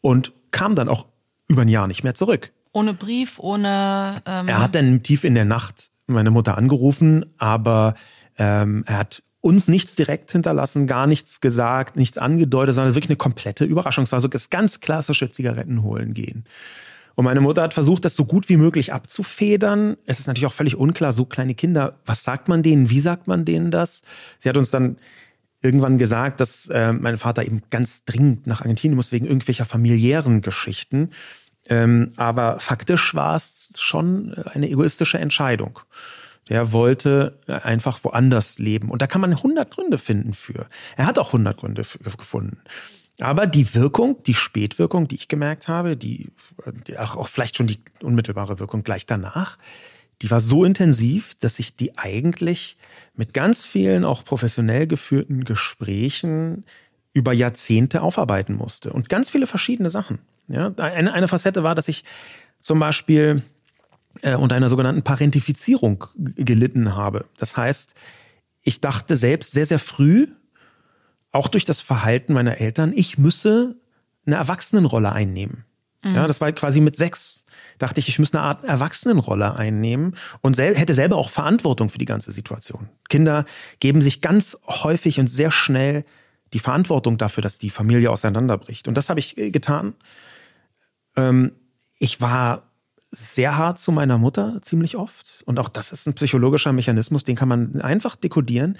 [0.00, 1.08] Und kam dann auch
[1.48, 2.52] über ein Jahr nicht mehr zurück.
[2.72, 4.22] Ohne Brief, ohne.
[4.26, 7.94] Ähm er hat dann tief in der Nacht meine Mutter angerufen, aber
[8.38, 13.16] ähm, er hat uns nichts direkt hinterlassen, gar nichts gesagt, nichts angedeutet, sondern wirklich eine
[13.16, 14.02] komplette Überraschung.
[14.02, 16.44] Es war so das ganz klassische Zigaretten holen gehen.
[17.14, 19.96] Und meine Mutter hat versucht, das so gut wie möglich abzufedern.
[20.04, 23.28] Es ist natürlich auch völlig unklar, so kleine Kinder, was sagt man denen, wie sagt
[23.28, 24.02] man denen das?
[24.40, 24.98] Sie hat uns dann
[25.62, 30.42] irgendwann gesagt, dass äh, mein Vater eben ganz dringend nach Argentinien muss wegen irgendwelcher familiären
[30.42, 31.10] Geschichten.
[31.68, 35.78] Ähm, aber faktisch war es schon eine egoistische Entscheidung.
[36.48, 38.90] Der wollte einfach woanders leben.
[38.90, 40.68] Und da kann man 100 Gründe finden für.
[40.96, 42.58] Er hat auch 100 Gründe gefunden.
[43.20, 46.30] Aber die Wirkung, die Spätwirkung, die ich gemerkt habe, die,
[46.86, 49.56] die auch, auch vielleicht schon die unmittelbare Wirkung gleich danach,
[50.22, 52.76] die war so intensiv, dass ich die eigentlich
[53.14, 56.64] mit ganz vielen auch professionell geführten Gesprächen
[57.12, 58.92] über Jahrzehnte aufarbeiten musste.
[58.92, 60.18] Und ganz viele verschiedene Sachen.
[60.48, 62.04] Ja, eine, eine Facette war, dass ich
[62.60, 63.42] zum Beispiel
[64.26, 67.26] äh, unter einer sogenannten Parentifizierung gelitten habe.
[67.38, 67.94] Das heißt,
[68.62, 70.26] ich dachte selbst sehr, sehr früh,
[71.30, 73.76] auch durch das Verhalten meiner Eltern, ich müsse
[74.26, 75.64] eine Erwachsenenrolle einnehmen.
[76.02, 76.14] Mhm.
[76.16, 77.44] Ja, das war quasi mit sechs,
[77.78, 81.98] dachte ich, ich müsse eine Art Erwachsenenrolle einnehmen und sel hätte selber auch Verantwortung für
[81.98, 82.88] die ganze Situation.
[83.08, 83.44] Kinder
[83.78, 86.04] geben sich ganz häufig und sehr schnell
[86.52, 88.88] die Verantwortung dafür, dass die Familie auseinanderbricht.
[88.88, 89.94] Und das habe ich äh, getan.
[91.16, 91.52] Ähm,
[91.98, 92.65] ich war
[93.10, 95.42] sehr hart zu meiner Mutter ziemlich oft.
[95.46, 98.78] Und auch das ist ein psychologischer Mechanismus, den kann man einfach dekodieren,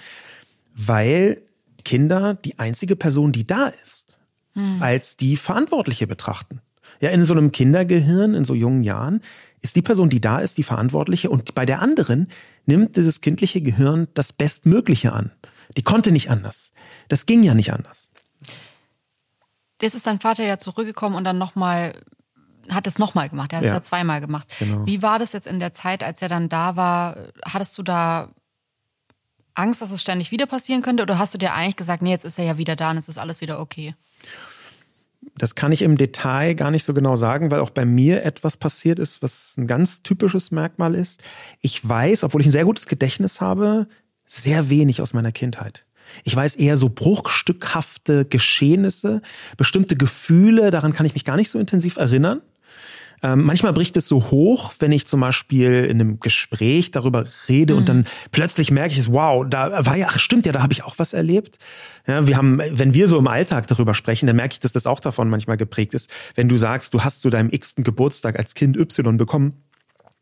[0.75, 1.41] weil
[1.85, 4.19] Kinder die einzige Person, die da ist,
[4.53, 4.81] hm.
[4.81, 6.61] als die Verantwortliche betrachten.
[6.99, 9.21] Ja, in so einem Kindergehirn, in so jungen Jahren,
[9.61, 12.27] ist die Person, die da ist, die Verantwortliche und bei der anderen
[12.65, 15.31] nimmt dieses kindliche Gehirn das Bestmögliche an.
[15.75, 16.71] Die konnte nicht anders.
[17.07, 18.11] Das ging ja nicht anders.
[19.81, 21.93] Jetzt ist dein Vater ja zurückgekommen und dann nochmal
[22.69, 23.53] hat es nochmal gemacht.
[23.53, 23.71] Er hat ja.
[23.71, 24.47] es ja zweimal gemacht.
[24.59, 24.85] Genau.
[24.85, 27.17] Wie war das jetzt in der Zeit, als er dann da war?
[27.45, 28.29] Hattest du da
[29.53, 31.03] Angst, dass es ständig wieder passieren könnte?
[31.03, 33.09] Oder hast du dir eigentlich gesagt, nee, jetzt ist er ja wieder da und es
[33.09, 33.95] ist alles wieder okay?
[35.35, 38.57] Das kann ich im Detail gar nicht so genau sagen, weil auch bei mir etwas
[38.57, 41.21] passiert ist, was ein ganz typisches Merkmal ist.
[41.61, 43.87] Ich weiß, obwohl ich ein sehr gutes Gedächtnis habe,
[44.25, 45.85] sehr wenig aus meiner Kindheit.
[46.23, 49.21] Ich weiß eher so bruchstückhafte Geschehnisse,
[49.57, 52.41] bestimmte Gefühle, daran kann ich mich gar nicht so intensiv erinnern.
[53.23, 57.73] Ähm, manchmal bricht es so hoch, wenn ich zum Beispiel in einem Gespräch darüber rede
[57.73, 57.79] mhm.
[57.79, 60.73] und dann plötzlich merke ich es, wow, da war ja, ach stimmt ja, da habe
[60.73, 61.57] ich auch was erlebt.
[62.05, 64.85] Ja, wir haben, wenn wir so im Alltag darüber sprechen, dann merke ich, dass das
[64.85, 66.11] auch davon manchmal geprägt ist.
[66.35, 69.63] Wenn du sagst, du hast zu deinem x-ten Geburtstag als Kind Y bekommen,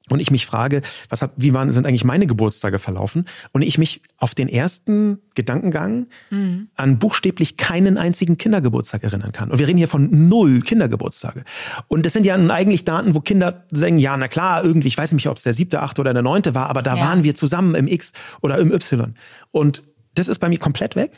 [0.10, 3.26] und ich mich frage, was hab, wie waren, sind eigentlich meine Geburtstage verlaufen?
[3.54, 6.68] Und ich mich auf den ersten Gedankengang mhm.
[6.76, 9.50] an buchstäblich keinen einzigen Kindergeburtstag erinnern kann.
[9.50, 11.44] Und wir reden hier von null Kindergeburtstage.
[11.88, 14.98] Und das sind ja nun eigentlich Daten, wo Kinder sagen, ja, na klar, irgendwie, ich
[14.98, 17.04] weiß nicht, ob es der siebte, achte oder der neunte war, aber da ja.
[17.04, 19.16] waren wir zusammen im X oder im Y.
[19.50, 19.82] Und
[20.14, 21.12] das ist bei mir komplett weg.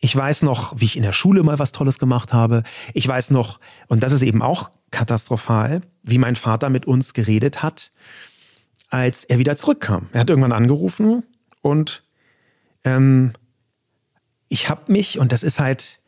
[0.00, 2.62] Ich weiß noch, wie ich in der Schule mal was Tolles gemacht habe.
[2.94, 7.64] Ich weiß noch, und das ist eben auch katastrophal, wie mein Vater mit uns geredet
[7.64, 7.90] hat
[8.90, 10.08] als er wieder zurückkam.
[10.12, 11.24] Er hat irgendwann angerufen
[11.62, 12.02] und
[12.84, 13.32] ähm,
[14.48, 15.98] ich habe mich, und das ist halt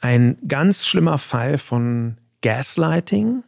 [0.00, 3.42] ein ganz schlimmer Fall von Gaslighting.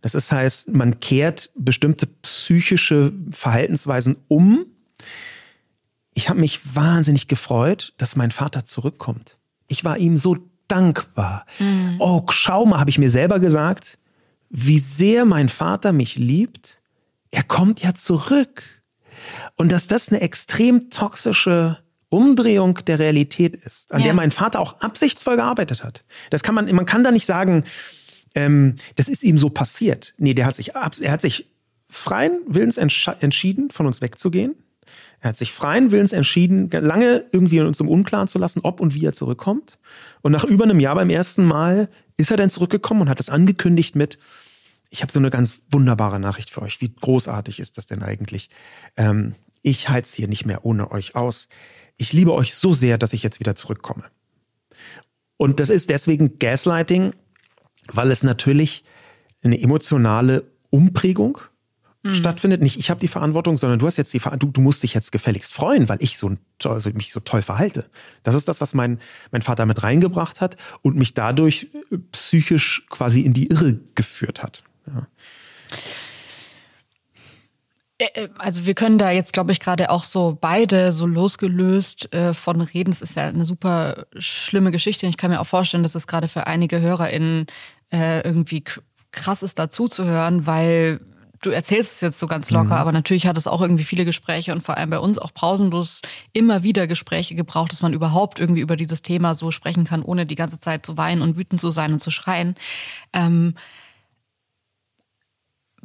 [0.00, 4.66] Das ist heißt, man kehrt bestimmte psychische Verhaltensweisen um.
[6.14, 9.38] Ich habe mich wahnsinnig gefreut, dass mein Vater zurückkommt.
[9.68, 10.36] Ich war ihm so
[10.68, 11.46] dankbar.
[11.58, 11.96] Mhm.
[11.98, 13.98] Oh, schau mal, habe ich mir selber gesagt,
[14.48, 16.75] wie sehr mein Vater mich liebt
[17.36, 18.62] er kommt ja zurück.
[19.56, 24.06] Und dass das eine extrem toxische Umdrehung der Realität ist, an ja.
[24.06, 26.04] der mein Vater auch absichtsvoll gearbeitet hat.
[26.30, 27.64] Das kann man, man kann da nicht sagen,
[28.34, 30.14] ähm, das ist ihm so passiert.
[30.16, 31.46] Nee, der hat sich, er hat sich
[31.90, 34.54] freien Willens entschieden, von uns wegzugehen.
[35.20, 38.94] Er hat sich freien Willens entschieden, lange irgendwie uns im Unklaren zu lassen, ob und
[38.94, 39.78] wie er zurückkommt.
[40.22, 43.28] Und nach über einem Jahr beim ersten Mal ist er dann zurückgekommen und hat es
[43.28, 44.18] angekündigt mit,
[44.90, 46.80] ich habe so eine ganz wunderbare Nachricht für euch.
[46.80, 48.50] Wie großartig ist das denn eigentlich?
[48.96, 51.48] Ähm, ich halte es hier nicht mehr ohne euch aus.
[51.96, 54.04] Ich liebe euch so sehr, dass ich jetzt wieder zurückkomme.
[55.36, 57.14] Und das ist deswegen Gaslighting,
[57.88, 58.84] weil es natürlich
[59.42, 61.38] eine emotionale Umprägung
[62.02, 62.14] mhm.
[62.14, 62.62] stattfindet.
[62.62, 64.94] Nicht ich habe die Verantwortung, sondern du hast jetzt die Verantwortung, du, du musst dich
[64.94, 67.88] jetzt gefälligst freuen, weil ich so also mich so toll verhalte.
[68.22, 68.98] Das ist das, was mein,
[69.30, 74.42] mein Vater mit reingebracht hat und mich dadurch äh, psychisch quasi in die Irre geführt
[74.42, 74.62] hat.
[74.86, 75.06] Ja.
[77.98, 82.12] Äh, äh, also wir können da jetzt, glaube ich, gerade auch so beide so losgelöst
[82.12, 82.90] äh, von reden.
[82.90, 85.06] Es ist ja eine super schlimme Geschichte.
[85.06, 87.46] Ich kann mir auch vorstellen, dass es gerade für einige HörerInnen
[87.92, 88.64] äh, irgendwie
[89.12, 91.00] krass ist, dazu zu hören, weil
[91.42, 92.80] du erzählst es jetzt so ganz locker, mhm.
[92.80, 96.00] aber natürlich hat es auch irgendwie viele Gespräche und vor allem bei uns auch pausenlos
[96.32, 100.26] immer wieder Gespräche gebraucht, dass man überhaupt irgendwie über dieses Thema so sprechen kann, ohne
[100.26, 102.56] die ganze Zeit zu weinen und wütend zu sein und zu schreien.
[103.12, 103.54] Ähm,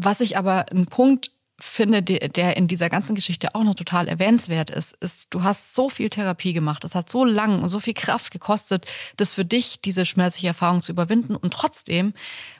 [0.04, 4.72] was ich aber ein Punkt finde, der in dieser ganzen Geschichte auch noch total erwähnenswert
[4.72, 6.84] ist, ist, du hast so viel Therapie gemacht.
[6.84, 8.86] Es hat so lang und so viel Kraft gekostet,
[9.18, 11.36] das für dich, diese schmerzliche Erfahrung zu überwinden.
[11.36, 12.14] Und trotzdem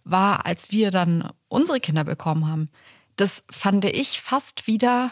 [0.04, 2.70] war, als wir dann unsere Kinder bekommen haben,
[3.16, 5.12] das fand ich fast wieder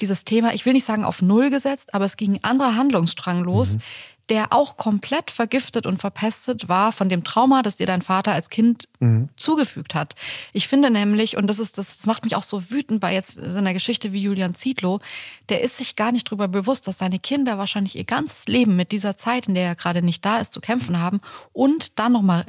[0.00, 3.42] dieses Thema, ich will nicht sagen auf Null gesetzt, aber es ging ein anderer Handlungsstrang
[3.44, 3.82] los, mhm
[4.28, 8.50] der auch komplett vergiftet und verpestet war von dem Trauma, das dir dein Vater als
[8.50, 9.28] Kind mhm.
[9.36, 10.14] zugefügt hat.
[10.52, 13.58] Ich finde nämlich, und das ist, das macht mich auch so wütend bei jetzt so
[13.58, 15.00] einer Geschichte wie Julian Zietlow,
[15.48, 18.92] der ist sich gar nicht darüber bewusst, dass seine Kinder wahrscheinlich ihr ganzes Leben mit
[18.92, 21.20] dieser Zeit, in der er gerade nicht da ist, zu kämpfen haben
[21.52, 22.46] und dann nochmal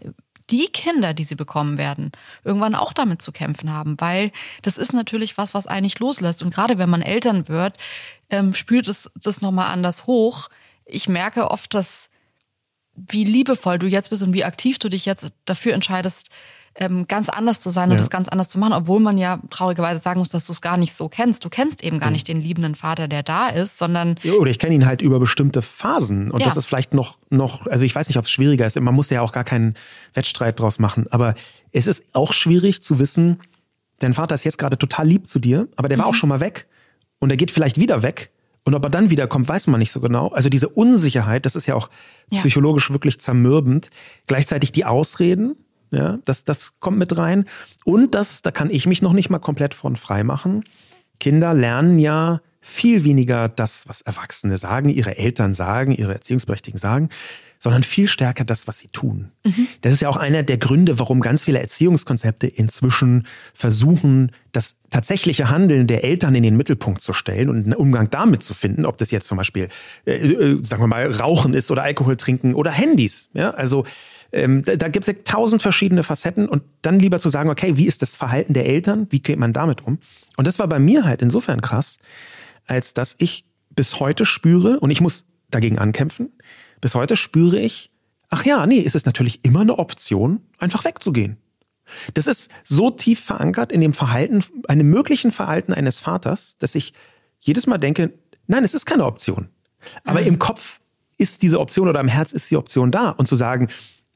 [0.49, 2.11] die Kinder, die sie bekommen werden,
[2.43, 4.31] irgendwann auch damit zu kämpfen haben, weil
[4.61, 6.43] das ist natürlich was, was eigentlich loslässt.
[6.43, 7.77] Und gerade wenn man Eltern wird,
[8.29, 10.49] ähm, spürt es das nochmal anders hoch,
[10.85, 12.09] ich merke oft, dass
[12.95, 16.29] wie liebevoll du jetzt bist und wie aktiv du dich jetzt dafür entscheidest,
[16.75, 17.97] ähm, ganz anders zu sein und ja.
[17.99, 20.77] das ganz anders zu machen, obwohl man ja traurigerweise sagen muss, dass du es gar
[20.77, 21.45] nicht so kennst.
[21.45, 24.15] Du kennst eben gar nicht den liebenden Vater, der da ist, sondern.
[24.39, 26.31] Oder ich kenne ihn halt über bestimmte Phasen.
[26.31, 26.47] Und ja.
[26.47, 28.79] das ist vielleicht noch, noch, also ich weiß nicht, ob es schwieriger ist.
[28.79, 29.75] Man muss ja auch gar keinen
[30.15, 31.05] Wettstreit draus machen.
[31.11, 31.35] Aber
[31.71, 33.39] es ist auch schwierig zu wissen,
[33.99, 36.09] dein Vater ist jetzt gerade total lieb zu dir, aber der war mhm.
[36.09, 36.67] auch schon mal weg.
[37.19, 38.31] Und er geht vielleicht wieder weg.
[38.65, 40.29] Und ob er dann wiederkommt, weiß man nicht so genau.
[40.29, 41.89] Also diese Unsicherheit, das ist ja auch
[42.29, 42.39] ja.
[42.39, 43.89] psychologisch wirklich zermürbend.
[44.27, 45.55] Gleichzeitig die Ausreden,
[45.91, 47.45] ja, das, das kommt mit rein.
[47.83, 50.63] Und das, da kann ich mich noch nicht mal komplett von frei machen.
[51.19, 57.09] Kinder lernen ja viel weniger das, was Erwachsene sagen, ihre Eltern sagen, ihre Erziehungsberechtigten sagen,
[57.63, 59.31] sondern viel stärker das, was sie tun.
[59.45, 59.67] Mhm.
[59.79, 65.49] Das ist ja auch einer der Gründe, warum ganz viele Erziehungskonzepte inzwischen versuchen, das tatsächliche
[65.49, 68.97] Handeln der Eltern in den Mittelpunkt zu stellen und einen Umgang damit zu finden, ob
[68.97, 69.69] das jetzt zum Beispiel,
[70.05, 73.29] äh, äh, sagen wir mal, Rauchen ist oder Alkohol trinken oder Handys.
[73.33, 73.85] Ja, also
[74.33, 77.77] ähm, da, da gibt es ja tausend verschiedene Facetten und dann lieber zu sagen, okay,
[77.77, 79.07] wie ist das Verhalten der Eltern?
[79.09, 79.99] Wie geht man damit um?
[80.35, 81.99] Und das war bei mir halt insofern krass,
[82.67, 86.29] als dass ich bis heute spüre und ich muss dagegen ankämpfen
[86.83, 87.91] bis heute spüre ich,
[88.29, 91.37] ach ja, nee, ist es natürlich immer eine Option, einfach wegzugehen.
[92.13, 96.93] Das ist so tief verankert in dem Verhalten, einem möglichen Verhalten eines Vaters, dass ich
[97.39, 98.13] jedes Mal denke,
[98.47, 99.47] nein, es ist keine Option.
[100.03, 100.27] Aber mhm.
[100.27, 100.81] im Kopf
[101.17, 103.11] ist diese Option oder im Herz ist die Option da.
[103.11, 103.69] Und zu sagen,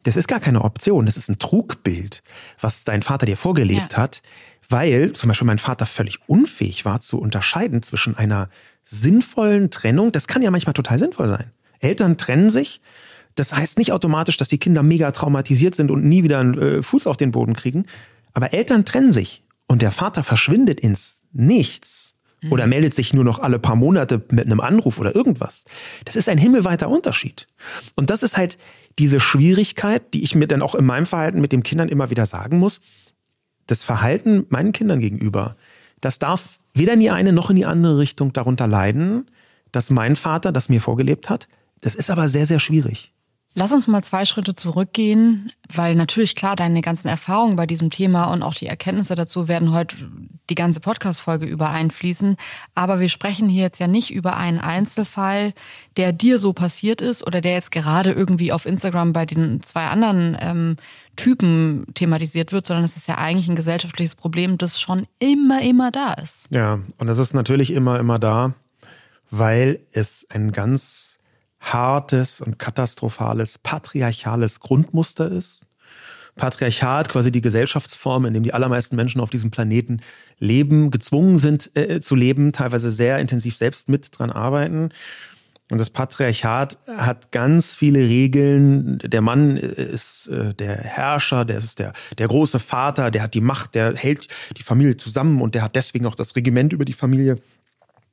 [0.04, 2.22] das ist gar keine Option, das ist ein Trugbild,
[2.60, 4.00] was dein Vater dir vorgelebt ja.
[4.00, 4.22] hat,
[4.68, 8.50] weil zum Beispiel mein Vater völlig unfähig war zu unterscheiden zwischen einer
[8.84, 12.82] sinnvollen Trennung, das kann ja manchmal total sinnvoll sein, Eltern trennen sich.
[13.36, 16.84] Das heißt nicht automatisch, dass die Kinder mega traumatisiert sind und nie wieder einen äh,
[16.84, 17.86] Fuß auf den Boden kriegen.
[18.34, 22.52] Aber Eltern trennen sich und der Vater verschwindet ins Nichts mhm.
[22.52, 25.66] oder meldet sich nur noch alle paar Monate mit einem Anruf oder irgendwas.
[26.06, 27.48] Das ist ein himmelweiter Unterschied.
[27.96, 28.58] Und das ist halt
[29.00, 32.26] diese Schwierigkeit, die ich mir dann auch in meinem Verhalten mit den Kindern immer wieder
[32.26, 32.82] sagen muss.
[33.68, 35.56] Das Verhalten meinen Kindern gegenüber,
[36.02, 39.30] das darf weder in die eine noch in die andere Richtung darunter leiden,
[39.72, 41.48] dass mein Vater das mir vorgelebt hat,
[41.82, 43.14] das ist aber sehr, sehr schwierig.
[43.60, 48.26] Lass uns mal zwei Schritte zurückgehen, weil natürlich klar deine ganzen Erfahrungen bei diesem Thema
[48.26, 49.96] und auch die Erkenntnisse dazu werden heute
[50.48, 52.38] die ganze Podcast-Folge über einfließen.
[52.76, 55.54] Aber wir sprechen hier jetzt ja nicht über einen Einzelfall,
[55.98, 59.88] der dir so passiert ist oder der jetzt gerade irgendwie auf Instagram bei den zwei
[59.88, 60.78] anderen ähm,
[61.16, 65.90] Typen thematisiert wird, sondern es ist ja eigentlich ein gesellschaftliches Problem, das schon immer, immer
[65.90, 66.46] da ist.
[66.52, 68.54] Ja, und es ist natürlich immer, immer da,
[69.32, 71.17] weil es ein ganz
[71.60, 75.62] hartes und katastrophales patriarchales Grundmuster ist,
[76.38, 80.00] Patriarchat, quasi die Gesellschaftsform, in dem die allermeisten Menschen auf diesem Planeten
[80.40, 84.92] leben, gezwungen sind äh, zu leben, teilweise sehr intensiv selbst mit dran arbeiten.
[85.70, 89.00] Und das Patriarchat hat ganz viele Regeln.
[89.00, 93.42] Der Mann ist äh, der Herrscher, der ist der, der große Vater, der hat die
[93.42, 96.94] Macht, der hält die Familie zusammen und der hat deswegen auch das Regiment über die
[96.94, 97.36] Familie.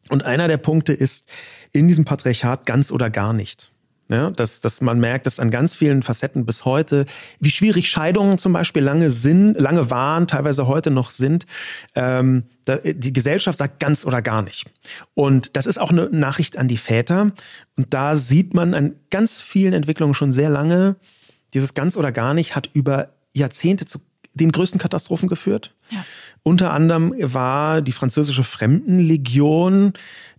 [0.08, 1.28] Und einer der Punkte ist
[1.72, 3.70] in diesem Patriarchat ganz oder gar nicht.
[4.10, 7.06] Ja, dass, dass man merkt, dass an ganz vielen Facetten bis heute,
[7.40, 11.46] wie schwierig Scheidungen zum Beispiel lange sind, lange waren, teilweise heute noch sind.
[11.94, 14.66] Ähm, da, die Gesellschaft sagt ganz oder gar nicht.
[15.14, 17.32] Und das ist auch eine Nachricht an die Väter.
[17.78, 20.96] Und da sieht man an ganz vielen Entwicklungen schon sehr lange,
[21.54, 24.00] dieses ganz oder gar nicht hat über Jahrzehnte zu
[24.34, 25.74] den größten Katastrophen geführt.
[25.90, 26.04] Ja.
[26.42, 29.94] Unter anderem war die französische Fremdenlegion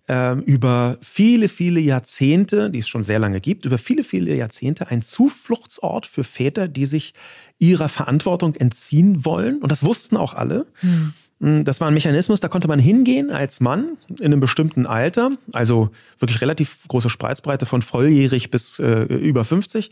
[0.08, 4.88] ähm, über viele, viele Jahrzehnte, die es schon sehr lange gibt, über viele, viele Jahrzehnte
[4.90, 7.14] ein Zufluchtsort für Väter, die sich
[7.58, 9.62] ihrer Verantwortung entziehen wollen.
[9.64, 10.68] Und das wussten auch alle.
[10.84, 11.14] Mhm.
[11.40, 15.90] Das war ein Mechanismus, da konnte man hingehen als Mann in einem bestimmten Alter, also
[16.18, 19.92] wirklich relativ große Spreizbreite von volljährig bis äh, über 50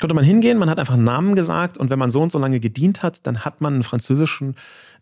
[0.00, 2.38] konnte man hingehen, man hat einfach einen Namen gesagt und wenn man so und so
[2.38, 4.56] lange gedient hat, dann hat man einen französischen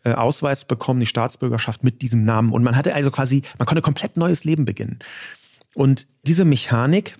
[0.04, 2.52] äh, Ausweis bekommen, die Staatsbürgerschaft mit diesem Namen.
[2.52, 4.98] Und man hatte also quasi, man konnte komplett neues Leben beginnen.
[5.74, 7.16] Und diese Mechanik,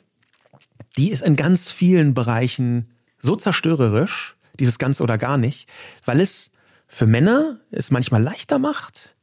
[0.96, 5.68] die ist in ganz vielen Bereichen so zerstörerisch, dieses ganz oder gar nicht,
[6.04, 6.50] weil es
[6.88, 9.14] für Männer es manchmal leichter macht,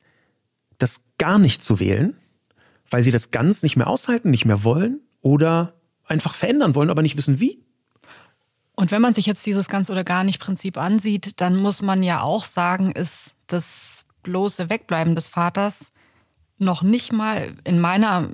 [0.80, 2.16] das gar nicht zu wählen,
[2.90, 5.76] weil sie das ganz nicht mehr aushalten, nicht mehr wollen oder
[6.06, 7.64] einfach verändern wollen, aber nicht wissen wie.
[8.80, 12.02] Und wenn man sich jetzt dieses ganz oder gar nicht Prinzip ansieht, dann muss man
[12.02, 15.92] ja auch sagen, ist das bloße Wegbleiben des Vaters
[16.60, 18.30] noch nicht mal in meiner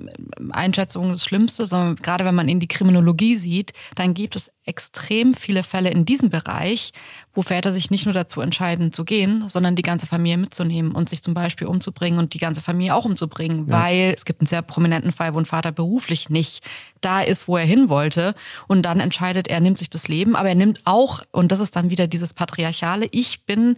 [0.50, 5.32] Einschätzung das Schlimmste, sondern gerade wenn man in die Kriminologie sieht, dann gibt es extrem
[5.32, 6.92] viele Fälle in diesem Bereich,
[7.34, 11.08] wo Väter sich nicht nur dazu entscheiden zu gehen, sondern die ganze Familie mitzunehmen und
[11.08, 13.80] sich zum Beispiel umzubringen und die ganze Familie auch umzubringen, ja.
[13.80, 16.64] weil es gibt einen sehr prominenten Fall, wo ein Vater beruflich nicht
[17.00, 18.34] da ist, wo er hin wollte
[18.66, 21.76] und dann entscheidet, er nimmt sich das Leben, aber er nimmt auch, und das ist
[21.76, 23.76] dann wieder dieses Patriarchale, ich bin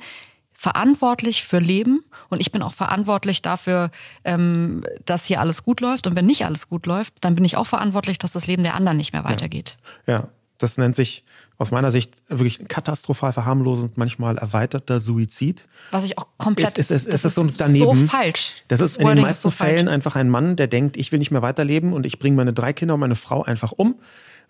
[0.59, 3.93] verantwortlich für Leben und ich bin auch verantwortlich dafür,
[4.25, 6.09] ähm, dass hier alles gut läuft.
[6.09, 8.75] Und wenn nicht alles gut läuft, dann bin ich auch verantwortlich, dass das Leben der
[8.75, 9.77] anderen nicht mehr weitergeht.
[10.09, 10.29] Ja, ja.
[10.59, 11.23] das nennt sich
[11.59, 15.69] aus meiner Sicht wirklich katastrophal verharmlosend, manchmal erweiterter Suizid.
[15.93, 17.97] Was ich auch komplett ist, ist, ist, ist, ist so daneben.
[17.97, 18.55] So falsch.
[18.67, 21.21] Das, das ist in den meisten so Fällen einfach ein Mann, der denkt, ich will
[21.21, 23.95] nicht mehr weiterleben und ich bringe meine drei Kinder und meine Frau einfach um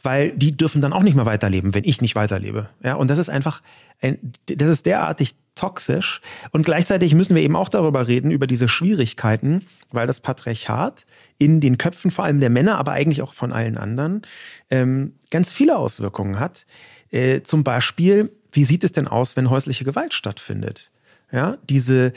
[0.02, 2.68] weil die dürfen dann auch nicht mehr weiterleben, wenn ich nicht weiterlebe.
[2.82, 3.62] Ja, und das ist einfach
[4.00, 6.20] ein, das ist derartig toxisch.
[6.52, 11.04] Und gleichzeitig müssen wir eben auch darüber reden, über diese Schwierigkeiten, weil das Patriarchat
[11.38, 14.22] in den Köpfen vor allem der Männer, aber eigentlich auch von allen anderen,
[14.70, 16.64] ähm, ganz viele Auswirkungen hat.
[17.10, 20.90] Äh, zum Beispiel, wie sieht es denn aus, wenn häusliche Gewalt stattfindet?
[21.32, 22.12] Ja, diese,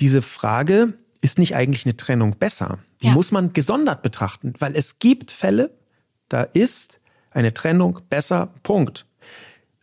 [0.00, 2.80] diese Frage, ist nicht eigentlich eine Trennung besser?
[3.02, 3.12] Die ja.
[3.12, 5.70] muss man gesondert betrachten, weil es gibt Fälle,
[6.28, 7.00] da ist
[7.34, 9.06] eine Trennung besser, Punkt.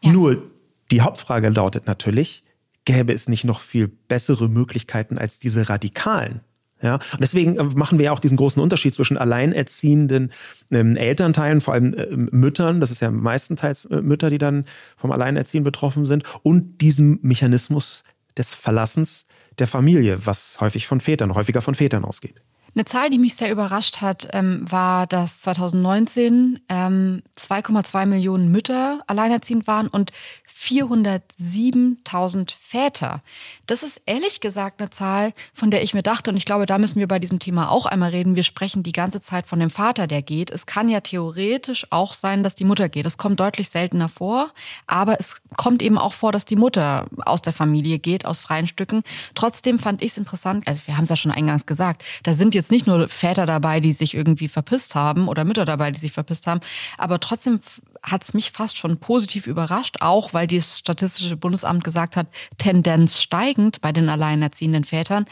[0.01, 0.11] Ja.
[0.11, 0.51] Nur
[0.91, 2.43] die Hauptfrage lautet natürlich,
[2.85, 6.41] gäbe es nicht noch viel bessere Möglichkeiten als diese radikalen?
[6.81, 10.31] Ja, und deswegen äh, machen wir ja auch diesen großen Unterschied zwischen alleinerziehenden
[10.71, 14.65] ähm, Elternteilen, vor allem äh, Müttern, das ist ja meistenteils äh, Mütter, die dann
[14.97, 18.03] vom Alleinerziehen betroffen sind, und diesem Mechanismus
[18.35, 19.27] des Verlassens
[19.59, 22.41] der Familie, was häufig von Vätern, häufiger von Vätern ausgeht.
[22.74, 29.01] Eine Zahl, die mich sehr überrascht hat, ähm, war, dass 2019 ähm, 2,2 Millionen Mütter
[29.07, 30.13] alleinerziehend waren und
[30.47, 33.22] 407.000 Väter.
[33.65, 36.78] Das ist ehrlich gesagt eine Zahl, von der ich mir dachte, und ich glaube, da
[36.78, 38.38] müssen wir bei diesem Thema auch einmal reden.
[38.38, 40.51] Wir sprechen die ganze Zeit von dem Vater, der geht.
[40.51, 43.05] Es kann ja theoretisch auch sein, dass die Mutter geht.
[43.05, 44.51] Das kommt deutlich seltener vor,
[44.88, 48.67] aber es kommt eben auch vor, dass die Mutter aus der Familie geht, aus freien
[48.67, 49.03] Stücken.
[49.36, 52.53] Trotzdem fand ich es interessant, also wir haben es ja schon eingangs gesagt, da sind
[52.53, 56.12] jetzt nicht nur Väter dabei, die sich irgendwie verpisst haben oder Mütter dabei, die sich
[56.12, 56.62] verpisst haben,
[56.97, 57.59] aber trotzdem
[58.03, 63.22] hat es mich fast schon positiv überrascht, auch weil das Statistische Bundesamt gesagt hat, Tendenz
[63.22, 65.26] steigend bei den alleinerziehenden Vätern,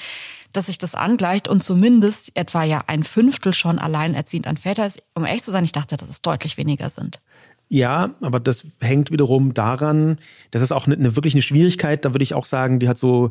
[0.53, 5.03] dass sich das angleicht und zumindest etwa ja ein Fünftel schon alleinerziehend an Väter ist.
[5.13, 7.19] Um echt zu sein, ich dachte, dass es deutlich weniger sind.
[7.71, 10.17] Ja, aber das hängt wiederum daran,
[10.49, 12.97] das ist auch eine, eine wirklich eine Schwierigkeit, da würde ich auch sagen, die hat
[12.97, 13.29] so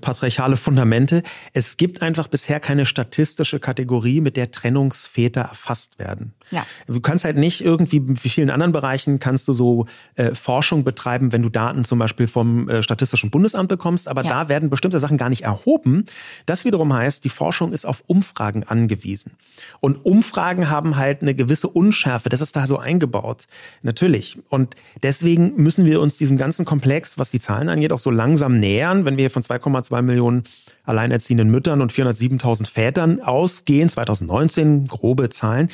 [0.00, 1.22] patriarchale Fundamente.
[1.52, 6.34] Es gibt einfach bisher keine statistische Kategorie, mit der Trennungsväter erfasst werden.
[6.50, 6.66] Ja.
[6.86, 9.86] Du kannst halt nicht irgendwie, wie vielen anderen Bereichen, kannst du so
[10.16, 14.28] äh, Forschung betreiben, wenn du Daten zum Beispiel vom äh, Statistischen Bundesamt bekommst, aber ja.
[14.28, 16.04] da werden bestimmte Sachen gar nicht erhoben.
[16.46, 19.32] Das wiederum heißt, die Forschung ist auf Umfragen angewiesen.
[19.80, 23.46] Und Umfragen haben halt eine gewisse Unschärfe, das ist da so eingebaut.
[23.82, 24.38] Natürlich.
[24.48, 28.58] Und deswegen müssen wir uns diesem ganzen Komplex, was die Zahlen angeht, auch so langsam
[28.58, 30.44] nähern, wenn wir von 2,2 Millionen
[30.84, 35.68] alleinerziehenden Müttern und 407.000 Vätern ausgehen, 2019, grobe Zahlen.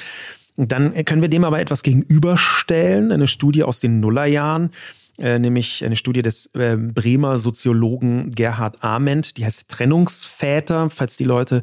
[0.68, 4.70] Dann können wir dem aber etwas gegenüberstellen, eine Studie aus den Nullerjahren,
[5.18, 11.24] äh, nämlich eine Studie des äh, Bremer Soziologen Gerhard Ament, die heißt Trennungsväter, falls die
[11.24, 11.62] Leute,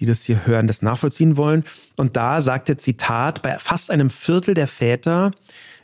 [0.00, 1.64] die das hier hören, das nachvollziehen wollen.
[1.96, 5.32] Und da sagt der Zitat, bei fast einem Viertel der Väter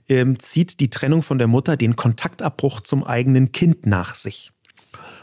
[0.08, 4.52] ähm, zieht die Trennung von der Mutter den Kontaktabbruch zum eigenen Kind nach sich.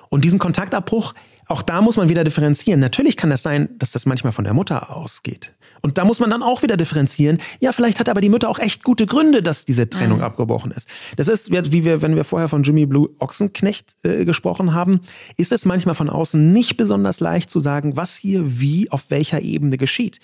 [0.10, 1.14] Und diesen Kontaktabbruch
[1.48, 2.80] auch da muss man wieder differenzieren.
[2.80, 5.54] Natürlich kann das sein, dass das manchmal von der Mutter ausgeht.
[5.82, 7.40] Und da muss man dann auch wieder differenzieren.
[7.60, 10.24] Ja, vielleicht hat aber die Mutter auch echt gute Gründe, dass diese Trennung mhm.
[10.24, 10.88] abgebrochen ist.
[11.18, 15.02] Das ist, wie wir, wenn wir vorher von Jimmy Blue Ochsenknecht äh, gesprochen haben,
[15.38, 19.42] ist es manchmal von außen nicht besonders leicht zu sagen, was hier wie auf welcher
[19.42, 20.20] Ebene geschieht.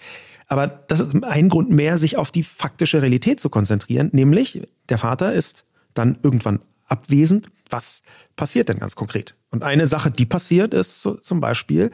[0.47, 4.97] Aber das ist ein Grund mehr, sich auf die faktische Realität zu konzentrieren, nämlich der
[4.97, 7.49] Vater ist dann irgendwann abwesend.
[7.69, 8.03] Was
[8.35, 9.35] passiert denn ganz konkret?
[9.51, 11.91] Und eine Sache, die passiert, ist zum Beispiel,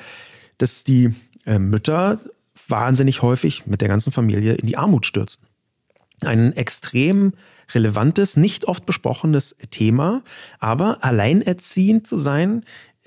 [0.57, 1.13] dass die
[1.45, 2.19] äh, Mütter
[2.67, 5.43] wahnsinnig häufig mit der ganzen Familie in die Armut stürzen.
[6.21, 7.33] Ein extrem
[7.73, 10.23] relevantes, nicht oft besprochenes Thema,
[10.59, 12.63] aber alleinerziehend zu sein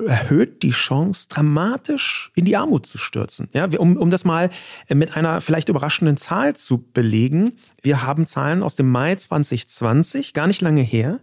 [0.06, 3.48] erhöht die Chance, dramatisch in die Armut zu stürzen.
[3.52, 4.50] Ja, um, um das mal
[4.88, 7.52] mit einer vielleicht überraschenden Zahl zu belegen.
[7.82, 11.20] Wir haben Zahlen aus dem Mai 2020, gar nicht lange her.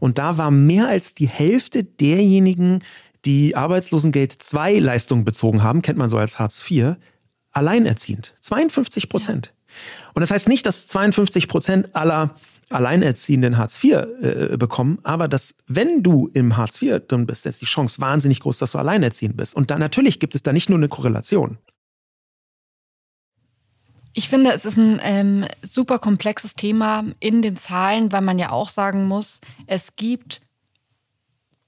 [0.00, 2.82] Und da war mehr als die Hälfte derjenigen,
[3.24, 6.96] die Arbeitslosengeld 2 Leistungen bezogen haben, kennt man so als Hartz IV,
[7.52, 8.34] alleinerziehend.
[8.40, 9.46] 52 Prozent.
[9.46, 9.52] Ja.
[10.14, 12.34] Und das heißt nicht, dass 52 Prozent aller
[12.70, 17.60] Alleinerziehenden Hartz IV äh, bekommen, aber dass, wenn du im Hartz IV drin bist, ist
[17.60, 19.54] die Chance wahnsinnig groß, dass du alleinerziehend bist.
[19.54, 21.58] Und da natürlich gibt es da nicht nur eine Korrelation.
[24.12, 28.50] Ich finde, es ist ein ähm, super komplexes Thema in den Zahlen, weil man ja
[28.50, 30.40] auch sagen muss, es gibt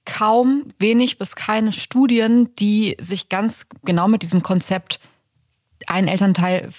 [0.03, 4.99] kaum wenig bis keine Studien, die sich ganz genau mit diesem Konzept
[5.85, 6.69] ein Elternteil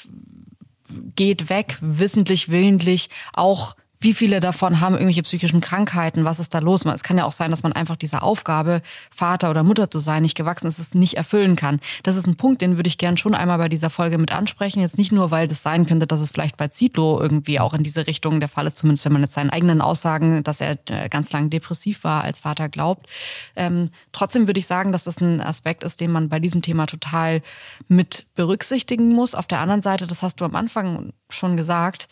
[1.15, 6.25] geht weg, wissentlich, willentlich, auch wie viele davon haben irgendwelche psychischen Krankheiten?
[6.25, 6.87] Was ist da los?
[6.87, 8.81] Es kann ja auch sein, dass man einfach dieser Aufgabe,
[9.11, 11.81] Vater oder Mutter zu sein, nicht gewachsen ist, es nicht erfüllen kann.
[12.03, 14.81] Das ist ein Punkt, den würde ich gern schon einmal bei dieser Folge mit ansprechen.
[14.81, 17.83] Jetzt nicht nur, weil das sein könnte, dass es vielleicht bei Zitlo irgendwie auch in
[17.83, 21.11] diese Richtung der Fall ist, zumindest wenn man jetzt seinen eigenen Aussagen, dass er äh,
[21.11, 23.07] ganz lang depressiv war, als Vater glaubt.
[23.55, 26.87] Ähm, trotzdem würde ich sagen, dass das ein Aspekt ist, den man bei diesem Thema
[26.87, 27.43] total
[27.89, 29.35] mit berücksichtigen muss.
[29.35, 32.09] Auf der anderen Seite, das hast du am Anfang schon gesagt,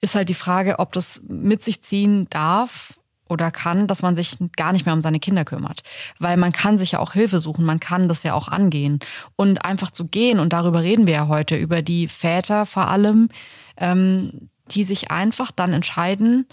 [0.00, 2.98] ist halt die Frage, ob das mit sich ziehen darf
[3.28, 5.82] oder kann, dass man sich gar nicht mehr um seine Kinder kümmert.
[6.18, 8.98] Weil man kann sich ja auch Hilfe suchen, man kann das ja auch angehen.
[9.36, 13.28] Und einfach zu gehen, und darüber reden wir ja heute, über die Väter vor allem,
[13.76, 16.46] ähm, die sich einfach dann entscheiden,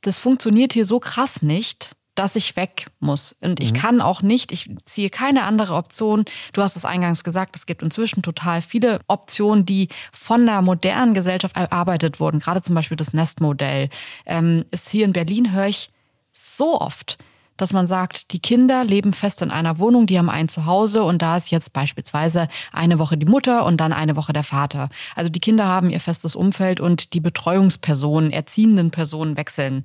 [0.00, 3.34] das funktioniert hier so krass nicht, dass ich weg muss.
[3.40, 3.76] Und ich mhm.
[3.76, 6.24] kann auch nicht, ich ziehe keine andere Option.
[6.52, 11.14] Du hast es eingangs gesagt, es gibt inzwischen total viele Optionen, die von der modernen
[11.14, 12.38] Gesellschaft erarbeitet wurden.
[12.38, 13.88] Gerade zum Beispiel das Nestmodell.
[14.26, 15.90] Ähm, ist hier in Berlin höre ich
[16.32, 17.18] so oft,
[17.56, 21.22] dass man sagt, die Kinder leben fest in einer Wohnung, die haben ein Zuhause und
[21.22, 24.88] da ist jetzt beispielsweise eine Woche die Mutter und dann eine Woche der Vater.
[25.14, 29.84] Also die Kinder haben ihr festes Umfeld und die Betreuungspersonen, erziehenden Personen wechseln.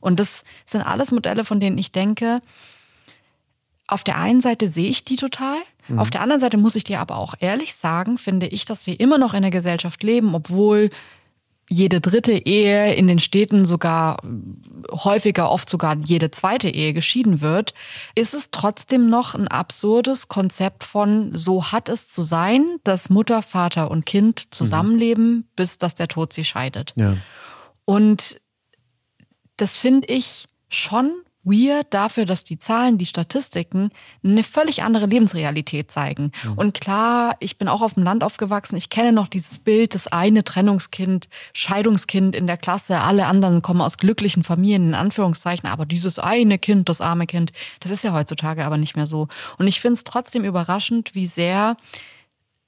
[0.00, 2.42] Und das sind alles Modelle, von denen ich denke,
[3.86, 5.58] auf der einen Seite sehe ich die total,
[5.88, 5.98] mhm.
[5.98, 8.98] auf der anderen Seite muss ich dir aber auch ehrlich sagen, finde ich, dass wir
[8.98, 10.90] immer noch in einer Gesellschaft leben, obwohl
[11.68, 14.18] jede dritte Ehe in den Städten sogar
[14.90, 17.74] häufiger, oft sogar jede zweite Ehe geschieden wird,
[18.14, 23.42] ist es trotzdem noch ein absurdes Konzept von so hat es zu sein, dass Mutter,
[23.42, 25.44] Vater und Kind zusammenleben, mhm.
[25.56, 26.94] bis dass der Tod sie scheidet.
[26.96, 27.16] Ja.
[27.84, 28.40] Und
[29.56, 31.12] das finde ich schon
[31.46, 33.90] weird dafür, dass die Zahlen, die Statistiken
[34.22, 36.32] eine völlig andere Lebensrealität zeigen.
[36.44, 36.52] Mhm.
[36.54, 38.76] Und klar, ich bin auch auf dem Land aufgewachsen.
[38.76, 42.98] Ich kenne noch dieses Bild, das eine Trennungskind, Scheidungskind in der Klasse.
[42.98, 45.68] Alle anderen kommen aus glücklichen Familien, in Anführungszeichen.
[45.68, 49.28] Aber dieses eine Kind, das arme Kind, das ist ja heutzutage aber nicht mehr so.
[49.56, 51.76] Und ich finde es trotzdem überraschend, wie sehr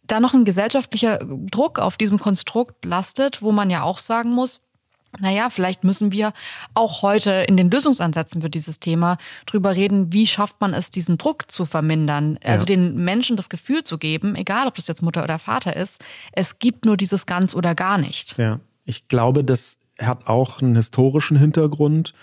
[0.07, 1.19] da noch ein gesellschaftlicher
[1.51, 4.61] Druck auf diesem Konstrukt lastet, wo man ja auch sagen muss,
[5.21, 6.33] naja, vielleicht müssen wir
[6.75, 11.19] auch heute in den Lösungsansätzen für dieses Thema drüber reden, wie schafft man es, diesen
[11.19, 12.39] Druck zu vermindern.
[12.45, 16.03] Also den Menschen das Gefühl zu geben, egal ob das jetzt Mutter oder Vater ist,
[16.33, 18.37] es gibt nur dieses ganz oder gar nicht.
[18.39, 22.15] Ja, ich glaube, das hat auch einen historischen Hintergrund.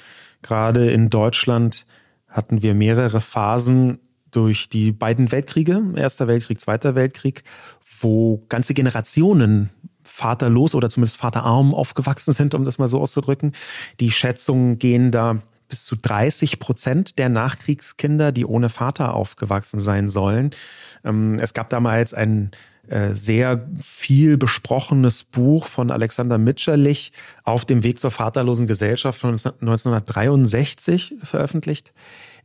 [0.42, 1.86] Gerade in Deutschland
[2.28, 4.00] hatten wir mehrere Phasen
[4.32, 7.44] durch die beiden Weltkriege, Erster Weltkrieg, Zweiter Weltkrieg,
[8.02, 9.70] wo ganze Generationen
[10.16, 13.52] vaterlos oder zumindest vaterarm aufgewachsen sind, um das mal so auszudrücken.
[14.00, 20.08] Die Schätzungen gehen da bis zu 30 Prozent der Nachkriegskinder, die ohne Vater aufgewachsen sein
[20.08, 20.52] sollen.
[21.04, 22.52] Ähm, es gab damals ein
[22.88, 27.12] äh, sehr viel besprochenes Buch von Alexander Mitscherlich
[27.44, 31.94] auf dem Weg zur vaterlosen Gesellschaft von 1963 veröffentlicht.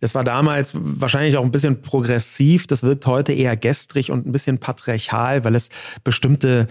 [0.01, 2.66] Das war damals wahrscheinlich auch ein bisschen progressiv.
[2.66, 5.68] Das wirkt heute eher gestrig und ein bisschen patriarchal, weil es
[6.05, 6.66] bestimmte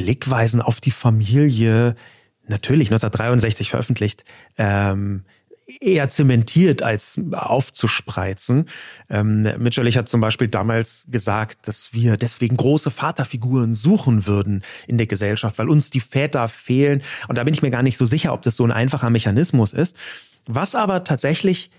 [0.00, 1.94] Blickweisen auf die Familie,
[2.48, 4.24] natürlich 1963 veröffentlicht,
[4.56, 5.24] ähm,
[5.82, 8.64] eher zementiert als aufzuspreizen.
[9.10, 14.96] Ähm, Mitscherlich hat zum Beispiel damals gesagt, dass wir deswegen große Vaterfiguren suchen würden in
[14.96, 17.02] der Gesellschaft, weil uns die Väter fehlen.
[17.28, 19.74] Und da bin ich mir gar nicht so sicher, ob das so ein einfacher Mechanismus
[19.74, 19.96] ist.
[20.46, 21.70] Was aber tatsächlich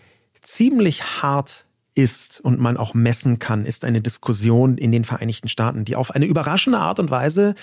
[0.41, 1.65] ziemlich hart
[1.95, 6.11] ist und man auch messen kann, ist eine Diskussion in den Vereinigten Staaten, die auf
[6.11, 7.55] eine überraschende Art und Weise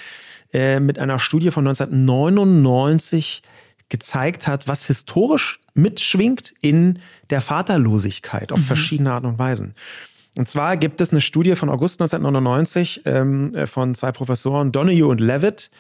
[0.53, 3.43] äh, mit einer Studie von 1999
[3.89, 6.99] gezeigt hat, was historisch mitschwingt in
[7.31, 8.64] der Vaterlosigkeit auf mhm.
[8.64, 9.74] verschiedene Art und Weisen.
[10.37, 15.07] Und zwar gibt es eine Studie von August 1999 ähm, äh, von zwei Professoren, Donahue
[15.07, 15.70] und Levitt.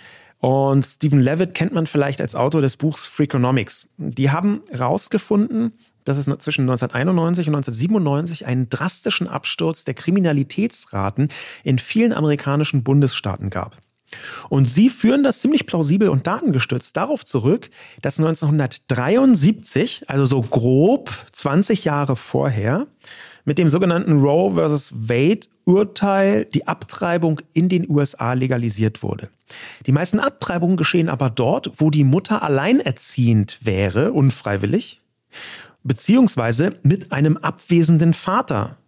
[0.40, 3.88] Und Stephen Levitt kennt man vielleicht als Autor des Buchs Freakonomics.
[3.98, 5.72] Die haben herausgefunden,
[6.08, 11.28] dass es zwischen 1991 und 1997 einen drastischen Absturz der Kriminalitätsraten
[11.64, 13.76] in vielen amerikanischen Bundesstaaten gab.
[14.48, 17.68] Und sie führen das ziemlich plausibel und datengestützt darauf zurück,
[18.00, 22.86] dass 1973, also so grob 20 Jahre vorher,
[23.44, 24.92] mit dem sogenannten Roe vs.
[25.08, 29.28] Wade Urteil die Abtreibung in den USA legalisiert wurde.
[29.86, 35.02] Die meisten Abtreibungen geschehen aber dort, wo die Mutter alleinerziehend wäre, unfreiwillig,
[35.82, 38.78] beziehungsweise mit einem abwesenden Vater.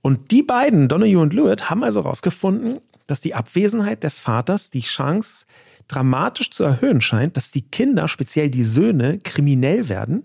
[0.00, 4.82] Und die beiden, Donahue und Lewitt, haben also herausgefunden, dass die Abwesenheit des Vaters die
[4.82, 5.46] Chance
[5.88, 10.24] dramatisch zu erhöhen scheint, dass die Kinder, speziell die Söhne, kriminell werden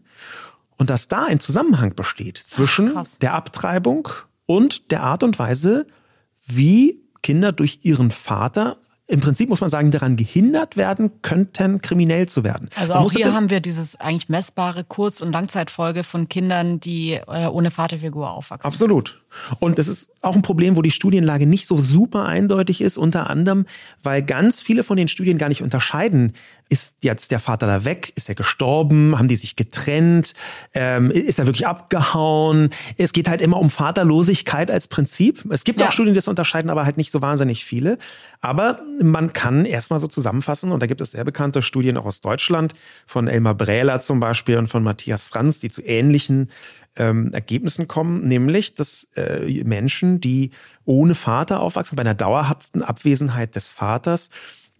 [0.78, 4.10] und dass da ein Zusammenhang besteht zwischen Ach, der Abtreibung
[4.46, 5.88] und der Art und Weise,
[6.46, 12.30] wie Kinder durch ihren Vater im Prinzip muss man sagen, daran gehindert werden könnten, kriminell
[12.30, 12.70] zu werden.
[12.76, 17.48] Also auch hier haben wir dieses eigentlich messbare Kurz- und Langzeitfolge von Kindern, die äh,
[17.48, 18.66] ohne Vaterfigur aufwachsen.
[18.66, 19.23] Absolut.
[19.60, 23.30] Und das ist auch ein Problem, wo die Studienlage nicht so super eindeutig ist, unter
[23.30, 23.66] anderem,
[24.02, 26.34] weil ganz viele von den Studien gar nicht unterscheiden,
[26.70, 30.34] ist jetzt der Vater da weg, ist er gestorben, haben die sich getrennt,
[30.74, 32.70] ähm, ist er wirklich abgehauen.
[32.98, 35.46] Es geht halt immer um Vaterlosigkeit als Prinzip.
[35.52, 35.88] Es gibt ja.
[35.88, 38.00] auch Studien, die das unterscheiden, aber halt nicht so wahnsinnig viele.
[38.42, 42.22] Aber man kann erstmal so zusammenfassen, und da gibt es sehr bekannte Studien auch aus
[42.22, 42.74] Deutschland,
[43.06, 46.50] von Elmar Brähler zum Beispiel und von Matthias Franz, die zu ähnlichen
[46.96, 50.52] ähm, Ergebnissen kommen, nämlich dass äh, Menschen, die
[50.86, 54.30] ohne Vater aufwachsen, bei einer dauerhaften Abwesenheit des Vaters,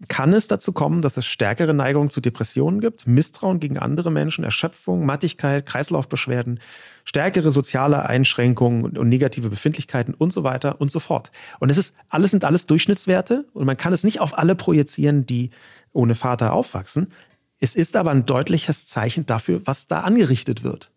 [0.08, 4.44] kann es dazu kommen, dass es stärkere Neigungen zu Depressionen gibt, Misstrauen gegen andere Menschen,
[4.44, 6.60] Erschöpfung, Mattigkeit, Kreislaufbeschwerden,
[7.04, 11.30] stärkere soziale Einschränkungen und negative Befindlichkeiten und so weiter und so fort.
[11.60, 15.26] Und es ist alles sind alles Durchschnittswerte und man kann es nicht auf alle projizieren,
[15.26, 15.50] die
[15.92, 17.12] ohne Vater aufwachsen.
[17.60, 20.90] Es ist aber ein deutliches Zeichen dafür, was da angerichtet wird.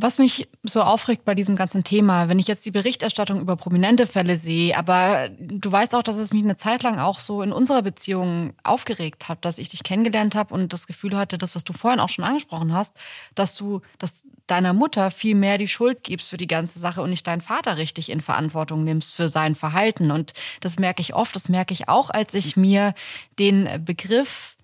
[0.00, 4.06] Was mich so aufregt bei diesem ganzen Thema, wenn ich jetzt die Berichterstattung über prominente
[4.06, 7.50] Fälle sehe, aber du weißt auch, dass es mich eine Zeit lang auch so in
[7.50, 11.64] unserer Beziehung aufgeregt hat, dass ich dich kennengelernt habe und das Gefühl hatte, das, was
[11.64, 12.94] du vorhin auch schon angesprochen hast,
[13.34, 17.10] dass du, dass deiner Mutter viel mehr die Schuld gibst für die ganze Sache und
[17.10, 20.12] nicht deinen Vater richtig in Verantwortung nimmst für sein Verhalten.
[20.12, 22.94] Und das merke ich oft, das merke ich auch, als ich mir
[23.40, 24.57] den Begriff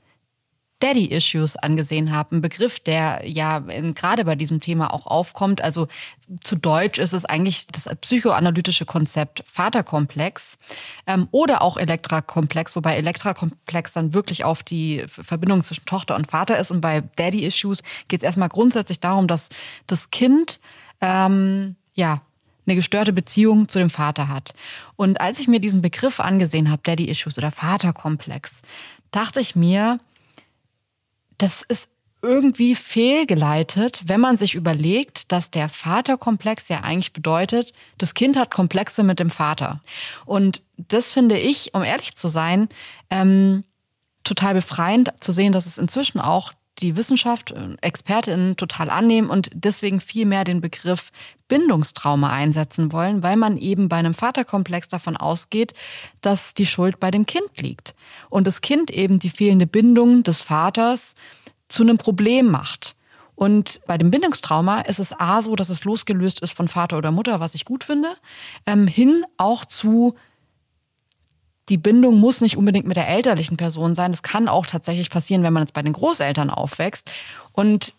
[0.84, 2.36] Daddy Issues angesehen habe.
[2.36, 5.62] Ein Begriff, der ja gerade bei diesem Thema auch aufkommt.
[5.62, 5.88] Also
[6.42, 10.58] zu Deutsch ist es eigentlich das psychoanalytische Konzept Vaterkomplex
[11.06, 16.58] ähm, oder auch Elektrakomplex, wobei Elektrakomplex dann wirklich auf die Verbindung zwischen Tochter und Vater
[16.58, 16.70] ist.
[16.70, 19.48] Und bei Daddy Issues geht es erstmal grundsätzlich darum, dass
[19.86, 20.60] das Kind
[21.00, 22.20] ähm, ja
[22.66, 24.52] eine gestörte Beziehung zu dem Vater hat.
[24.96, 28.60] Und als ich mir diesen Begriff angesehen habe, Daddy Issues oder Vaterkomplex,
[29.10, 29.98] dachte ich mir,
[31.38, 31.88] das ist
[32.22, 38.50] irgendwie fehlgeleitet, wenn man sich überlegt, dass der Vaterkomplex ja eigentlich bedeutet, das Kind hat
[38.50, 39.82] Komplexe mit dem Vater.
[40.24, 42.68] Und das finde ich, um ehrlich zu sein,
[43.10, 43.62] ähm,
[44.24, 50.00] total befreiend zu sehen, dass es inzwischen auch die Wissenschaft, ExpertInnen total annehmen und deswegen
[50.00, 51.12] viel mehr den Begriff
[51.48, 55.74] Bindungstrauma einsetzen wollen, weil man eben bei einem Vaterkomplex davon ausgeht,
[56.20, 57.94] dass die Schuld bei dem Kind liegt.
[58.30, 61.14] Und das Kind eben die fehlende Bindung des Vaters
[61.68, 62.96] zu einem Problem macht.
[63.36, 67.10] Und bei dem Bindungstrauma ist es A so, dass es losgelöst ist von Vater oder
[67.10, 68.16] Mutter, was ich gut finde,
[68.66, 70.14] ähm, hin auch zu
[71.68, 74.10] die Bindung muss nicht unbedingt mit der elterlichen Person sein.
[74.10, 77.10] Das kann auch tatsächlich passieren, wenn man jetzt bei den Großeltern aufwächst.
[77.52, 77.94] Und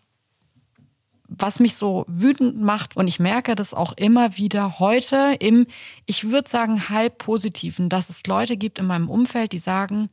[1.27, 5.65] was mich so wütend macht, und ich merke das auch immer wieder heute im,
[6.05, 10.09] ich würde sagen, halb positiven, dass es Leute gibt in meinem Umfeld, die sagen,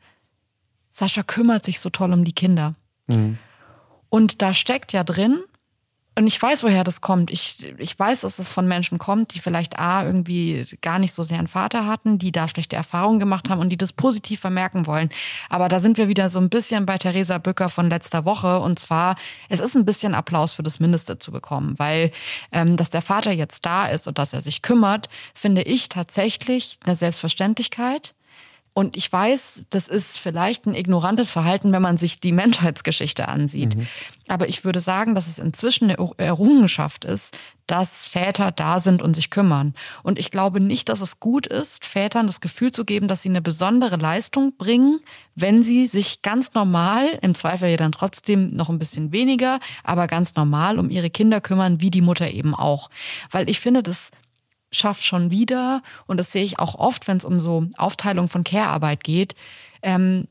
[0.91, 2.75] Sascha kümmert sich so toll um die Kinder.
[3.07, 3.39] Mhm.
[4.09, 5.41] Und da steckt ja drin,
[6.15, 7.31] und ich weiß, woher das kommt.
[7.31, 11.23] Ich, ich weiß, dass es von Menschen kommt, die vielleicht A, irgendwie gar nicht so
[11.23, 14.87] sehr einen Vater hatten, die da schlechte Erfahrungen gemacht haben und die das positiv vermerken
[14.87, 15.09] wollen.
[15.49, 18.61] Aber da sind wir wieder so ein bisschen bei Theresa Bücker von letzter Woche.
[18.61, 19.17] Und zwar,
[19.49, 22.11] es ist ein bisschen Applaus für das Mindeste zu bekommen, weil,
[22.53, 26.79] ähm, dass der Vater jetzt da ist und dass er sich kümmert, finde ich tatsächlich
[26.85, 28.15] eine Selbstverständlichkeit.
[28.75, 33.77] Und ich weiß, das ist vielleicht ein ignorantes Verhalten, wenn man sich die Menschheitsgeschichte ansieht.
[33.77, 33.87] Mhm.
[34.29, 39.15] Aber ich würde sagen, dass es inzwischen eine Errungenschaft ist, dass Väter da sind und
[39.15, 39.75] sich kümmern.
[40.03, 43.29] Und ich glaube nicht, dass es gut ist, Vätern das Gefühl zu geben, dass sie
[43.29, 45.01] eine besondere Leistung bringen,
[45.35, 50.07] wenn sie sich ganz normal, im Zweifel ja dann trotzdem noch ein bisschen weniger, aber
[50.07, 52.91] ganz normal um ihre Kinder kümmern, wie die Mutter eben auch.
[53.31, 54.11] Weil ich finde, das
[54.73, 58.43] schafft schon wieder, und das sehe ich auch oft, wenn es um so Aufteilung von
[58.45, 59.35] Care-Arbeit geht,
[59.83, 60.27] ähm,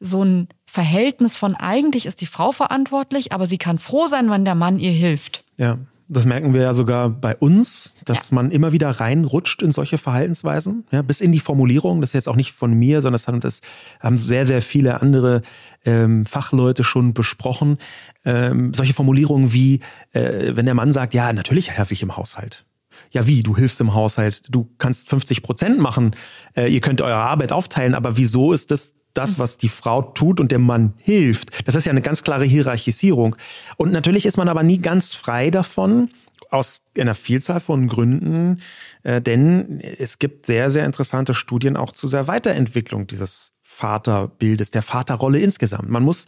[0.00, 4.44] so ein Verhältnis von eigentlich ist die Frau verantwortlich, aber sie kann froh sein, wenn
[4.44, 5.44] der Mann ihr hilft.
[5.56, 5.78] Ja,
[6.10, 8.34] das merken wir ja sogar bei uns, dass ja.
[8.36, 12.00] man immer wieder reinrutscht in solche Verhaltensweisen, ja, bis in die Formulierung.
[12.00, 13.60] Das ist jetzt auch nicht von mir, sondern das haben, das
[14.00, 15.42] haben sehr, sehr viele andere
[15.84, 17.76] ähm, Fachleute schon besprochen.
[18.24, 19.80] Ähm, solche Formulierungen wie,
[20.12, 22.64] äh, wenn der Mann sagt, ja, natürlich helfe ich im Haushalt
[23.10, 26.14] ja wie, du hilfst im Haushalt, du kannst 50 Prozent machen,
[26.56, 30.38] äh, ihr könnt eure Arbeit aufteilen, aber wieso ist das das, was die Frau tut
[30.38, 31.66] und der Mann hilft?
[31.66, 33.34] Das ist ja eine ganz klare Hierarchisierung.
[33.76, 36.10] Und natürlich ist man aber nie ganz frei davon,
[36.50, 38.62] aus einer Vielzahl von Gründen,
[39.02, 44.82] äh, denn es gibt sehr, sehr interessante Studien auch zu der Weiterentwicklung dieses Vaterbildes, der
[44.82, 45.90] Vaterrolle insgesamt.
[45.90, 46.26] Man muss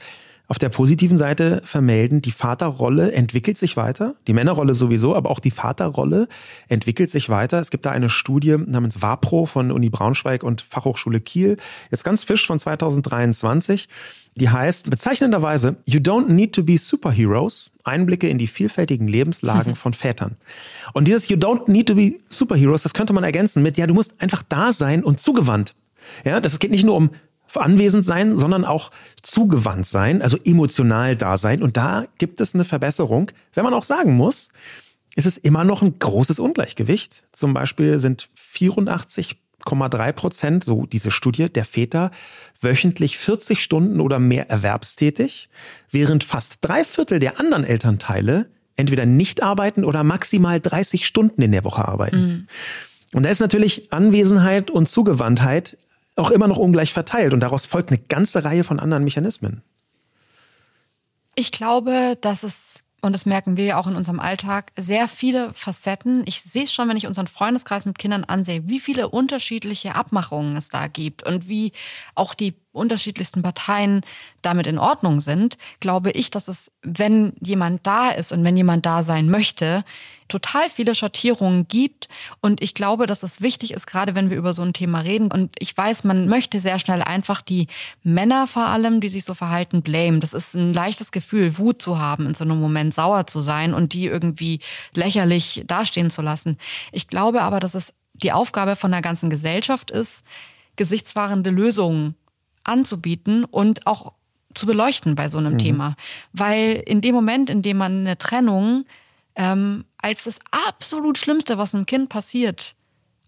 [0.51, 5.39] auf der positiven Seite vermelden, die Vaterrolle entwickelt sich weiter, die Männerrolle sowieso, aber auch
[5.39, 6.27] die Vaterrolle
[6.67, 7.61] entwickelt sich weiter.
[7.61, 11.57] Es gibt da eine Studie namens WAPRO von Uni Braunschweig und Fachhochschule Kiel,
[11.93, 13.89] jetzt ganz fisch von 2023,
[14.35, 19.93] die heißt bezeichnenderweise You don't need to be superheroes, Einblicke in die vielfältigen Lebenslagen von
[19.95, 20.37] Vätern.
[20.95, 23.95] Und dieses You don't need to be superheroes, das könnte man ergänzen mit, ja, du
[23.95, 25.77] musst einfach da sein und zugewandt.
[26.25, 27.11] Ja, das geht nicht nur um
[27.55, 28.91] anwesend sein, sondern auch
[29.23, 31.63] zugewandt sein, also emotional da sein.
[31.63, 33.31] Und da gibt es eine Verbesserung.
[33.55, 34.51] Wenn man auch sagen muss,
[35.17, 37.25] ist es immer noch ein großes Ungleichgewicht.
[37.33, 42.11] Zum Beispiel sind 84,3 Prozent, so diese Studie, der Väter
[42.61, 45.49] wöchentlich 40 Stunden oder mehr erwerbstätig,
[45.91, 51.53] während fast drei Viertel der anderen Elternteile entweder nicht arbeiten oder maximal 30 Stunden in
[51.53, 52.21] der Woche arbeiten.
[52.21, 52.47] Mhm.
[53.13, 55.77] Und da ist natürlich Anwesenheit und Zugewandtheit
[56.21, 59.63] auch immer noch ungleich verteilt und daraus folgt eine ganze Reihe von anderen Mechanismen.
[61.35, 65.55] Ich glaube, dass es, und das merken wir ja auch in unserem Alltag, sehr viele
[65.55, 66.23] Facetten.
[66.27, 70.57] Ich sehe es schon, wenn ich unseren Freundeskreis mit Kindern ansehe, wie viele unterschiedliche Abmachungen
[70.57, 71.73] es da gibt und wie
[72.15, 74.03] auch die unterschiedlichsten Parteien
[74.43, 78.85] damit in Ordnung sind, glaube ich, dass es, wenn jemand da ist und wenn jemand
[78.85, 79.85] da sein möchte,
[80.31, 82.09] total viele Schattierungen gibt.
[82.41, 85.31] Und ich glaube, dass es wichtig ist, gerade wenn wir über so ein Thema reden.
[85.31, 87.67] Und ich weiß, man möchte sehr schnell einfach die
[88.03, 90.21] Männer vor allem, die sich so verhalten, blame.
[90.21, 93.75] Das ist ein leichtes Gefühl, Wut zu haben, in so einem Moment sauer zu sein
[93.75, 94.61] und die irgendwie
[94.95, 96.57] lächerlich dastehen zu lassen.
[96.93, 100.25] Ich glaube aber, dass es die Aufgabe von der ganzen Gesellschaft ist,
[100.77, 102.15] gesichtswahrende Lösungen
[102.65, 104.13] anzubieten und auch
[104.55, 105.59] zu beleuchten bei so einem mhm.
[105.59, 105.97] Thema.
[106.33, 108.85] Weil in dem Moment, in dem man eine Trennung
[109.37, 112.75] ähm, als das absolut Schlimmste, was einem Kind passiert,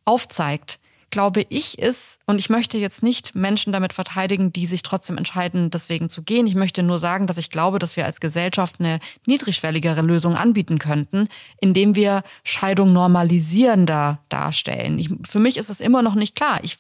[0.05, 0.79] aufzeigt,
[1.13, 5.71] glaube ich, ist, und ich möchte jetzt nicht Menschen damit verteidigen, die sich trotzdem entscheiden,
[5.71, 6.49] deswegen zu gehen.
[6.49, 10.79] Ich möchte nur sagen, dass ich glaube, dass wir als Gesellschaft eine niedrigschwelligere Lösung anbieten
[10.79, 11.29] könnten,
[11.61, 14.99] indem wir Scheidung normalisierender darstellen.
[14.99, 16.61] Ich, für mich ist es immer noch nicht klar.
[16.65, 16.79] Ich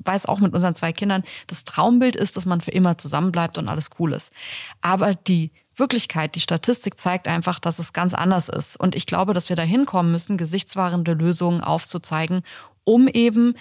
[0.00, 3.68] weiß auch mit unseren zwei Kindern, das Traumbild ist, dass man für immer zusammenbleibt und
[3.68, 4.32] alles cool ist.
[4.80, 8.78] Aber die Wirklichkeit, die Statistik zeigt einfach, dass es ganz anders ist.
[8.78, 12.42] Und ich glaube, dass wir da hinkommen müssen, gesichtswahrende Lösungen aufzuzeigen,
[12.84, 13.54] um eben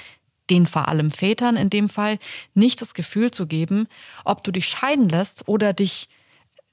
[0.49, 2.19] den vor allem Vätern in dem Fall,
[2.53, 3.87] nicht das Gefühl zu geben,
[4.23, 6.07] ob du dich scheiden lässt oder dich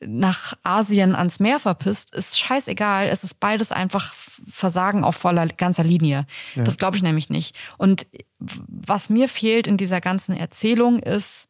[0.01, 3.09] nach Asien ans Meer verpisst, ist scheißegal.
[3.09, 6.27] Es ist beides einfach Versagen auf voller ganzer Linie.
[6.55, 6.65] Ja.
[6.65, 7.57] Das glaube ich nämlich nicht.
[7.79, 8.07] Und
[8.39, 11.49] was mir fehlt in dieser ganzen Erzählung ist,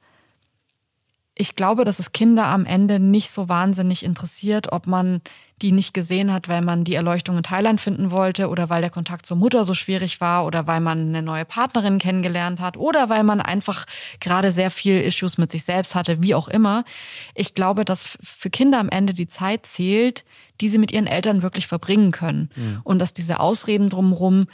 [1.36, 5.20] ich glaube, dass es Kinder am Ende nicht so wahnsinnig interessiert, ob man
[5.62, 8.90] die nicht gesehen hat, weil man die Erleuchtung in Thailand finden wollte oder weil der
[8.90, 13.08] Kontakt zur Mutter so schwierig war oder weil man eine neue Partnerin kennengelernt hat oder
[13.08, 13.86] weil man einfach
[14.20, 16.84] gerade sehr viel Issues mit sich selbst hatte, wie auch immer.
[17.34, 20.24] Ich glaube, dass für Kinder am Ende die Zeit zählt,
[20.60, 22.80] die sie mit ihren Eltern wirklich verbringen können mhm.
[22.84, 24.46] und dass diese Ausreden drumherum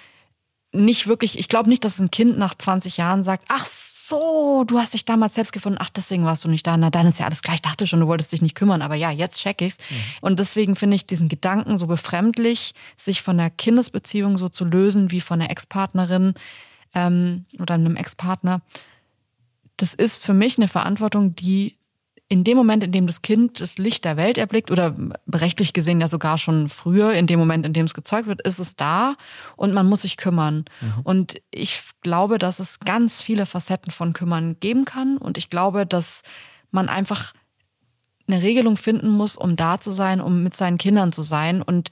[0.72, 3.66] nicht wirklich, ich glaube nicht, dass ein Kind nach 20 Jahren sagt, ach
[4.10, 6.76] so, du hast dich damals selbst gefunden, ach, deswegen warst du nicht da.
[6.76, 7.54] Na, dann ist ja alles klar.
[7.54, 9.78] Ich dachte schon, du wolltest dich nicht kümmern, aber ja, jetzt check ich's.
[9.78, 9.96] Mhm.
[10.20, 15.10] Und deswegen finde ich diesen Gedanken so befremdlich, sich von einer Kindesbeziehung so zu lösen
[15.10, 16.34] wie von einer Ex-Partnerin
[16.94, 18.60] ähm, oder einem Ex-Partner.
[19.76, 21.76] Das ist für mich eine Verantwortung, die
[22.30, 24.94] in dem Moment, in dem das Kind das Licht der Welt erblickt oder
[25.32, 28.60] rechtlich gesehen ja sogar schon früher, in dem Moment, in dem es gezeugt wird, ist
[28.60, 29.16] es da
[29.56, 30.64] und man muss sich kümmern.
[30.80, 31.00] Mhm.
[31.02, 35.86] Und ich glaube, dass es ganz viele Facetten von Kümmern geben kann und ich glaube,
[35.86, 36.22] dass
[36.70, 37.34] man einfach
[38.28, 41.90] eine Regelung finden muss, um da zu sein, um mit seinen Kindern zu sein und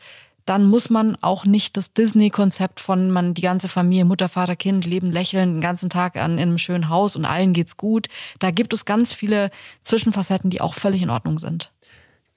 [0.48, 4.86] dann muss man auch nicht das Disney-Konzept von man die ganze Familie, Mutter, Vater, Kind
[4.86, 8.08] leben lächeln den ganzen Tag an in einem schönen Haus und allen geht's gut.
[8.38, 9.50] Da gibt es ganz viele
[9.82, 11.70] Zwischenfacetten, die auch völlig in Ordnung sind.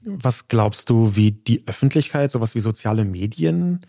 [0.02, 3.86] Was glaubst du, wie die Öffentlichkeit, sowas wie soziale Medien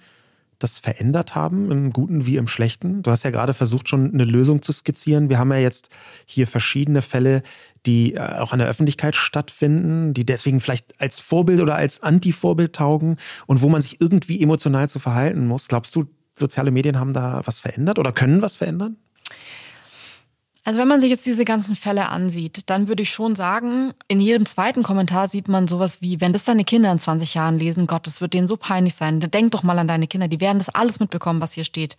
[0.62, 3.02] das verändert haben, im Guten wie im Schlechten?
[3.02, 5.28] Du hast ja gerade versucht, schon eine Lösung zu skizzieren.
[5.28, 5.88] Wir haben ja jetzt
[6.26, 7.42] hier verschiedene Fälle,
[7.86, 12.74] die äh, auch an der Öffentlichkeit stattfinden, die deswegen vielleicht als Vorbild oder als Anti-Vorbild
[12.74, 15.68] taugen und wo man sich irgendwie emotional zu verhalten muss.
[15.68, 16.04] Glaubst du,
[16.34, 18.96] soziale Medien haben da was verändert oder können was verändern?
[20.64, 24.20] Also wenn man sich jetzt diese ganzen Fälle ansieht, dann würde ich schon sagen, in
[24.20, 27.88] jedem zweiten Kommentar sieht man sowas wie, wenn das deine Kinder in 20 Jahren lesen,
[27.88, 29.18] Gott, das wird denen so peinlich sein.
[29.18, 31.96] Denk doch mal an deine Kinder, die werden das alles mitbekommen, was hier steht.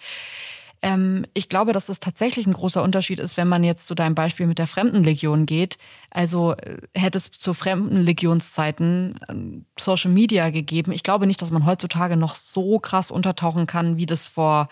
[0.81, 4.15] Ähm, ich glaube, dass das tatsächlich ein großer Unterschied ist, wenn man jetzt zu deinem
[4.15, 5.77] Beispiel mit der Fremdenlegion geht.
[6.09, 10.93] Also äh, hätte es zu Fremdenlegionszeiten ähm, Social Media gegeben.
[10.93, 14.69] Ich glaube nicht, dass man heutzutage noch so krass untertauchen kann, wie das vor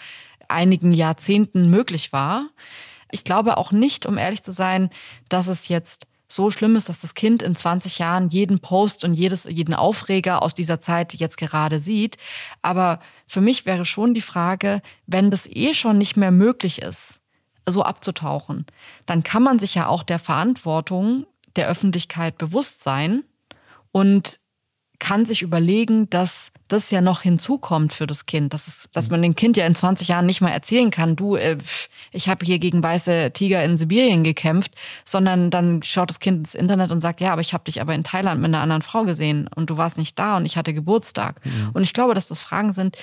[0.50, 2.50] einigen Jahrzehnten möglich war.
[3.12, 4.90] Ich glaube auch nicht, um ehrlich zu sein,
[5.30, 9.14] dass es jetzt so schlimm ist, dass das Kind in 20 Jahren jeden Post und
[9.14, 12.18] jedes, jeden Aufreger aus dieser Zeit jetzt gerade sieht.
[12.62, 17.22] Aber für mich wäre schon die Frage, wenn das eh schon nicht mehr möglich ist,
[17.66, 18.66] so abzutauchen,
[19.06, 23.24] dann kann man sich ja auch der Verantwortung der Öffentlichkeit bewusst sein
[23.92, 24.40] und
[25.02, 29.24] kann sich überlegen, dass das ja noch hinzukommt für das Kind, dass, es, dass man
[29.24, 31.58] dem Kind ja in 20 Jahren nicht mal erzählen kann, du, äh,
[32.12, 36.54] ich habe hier gegen weiße Tiger in Sibirien gekämpft, sondern dann schaut das Kind ins
[36.54, 39.04] Internet und sagt, ja, aber ich habe dich aber in Thailand mit einer anderen Frau
[39.04, 41.44] gesehen und du warst nicht da und ich hatte Geburtstag.
[41.44, 41.72] Mhm.
[41.74, 42.96] Und ich glaube, dass das Fragen sind,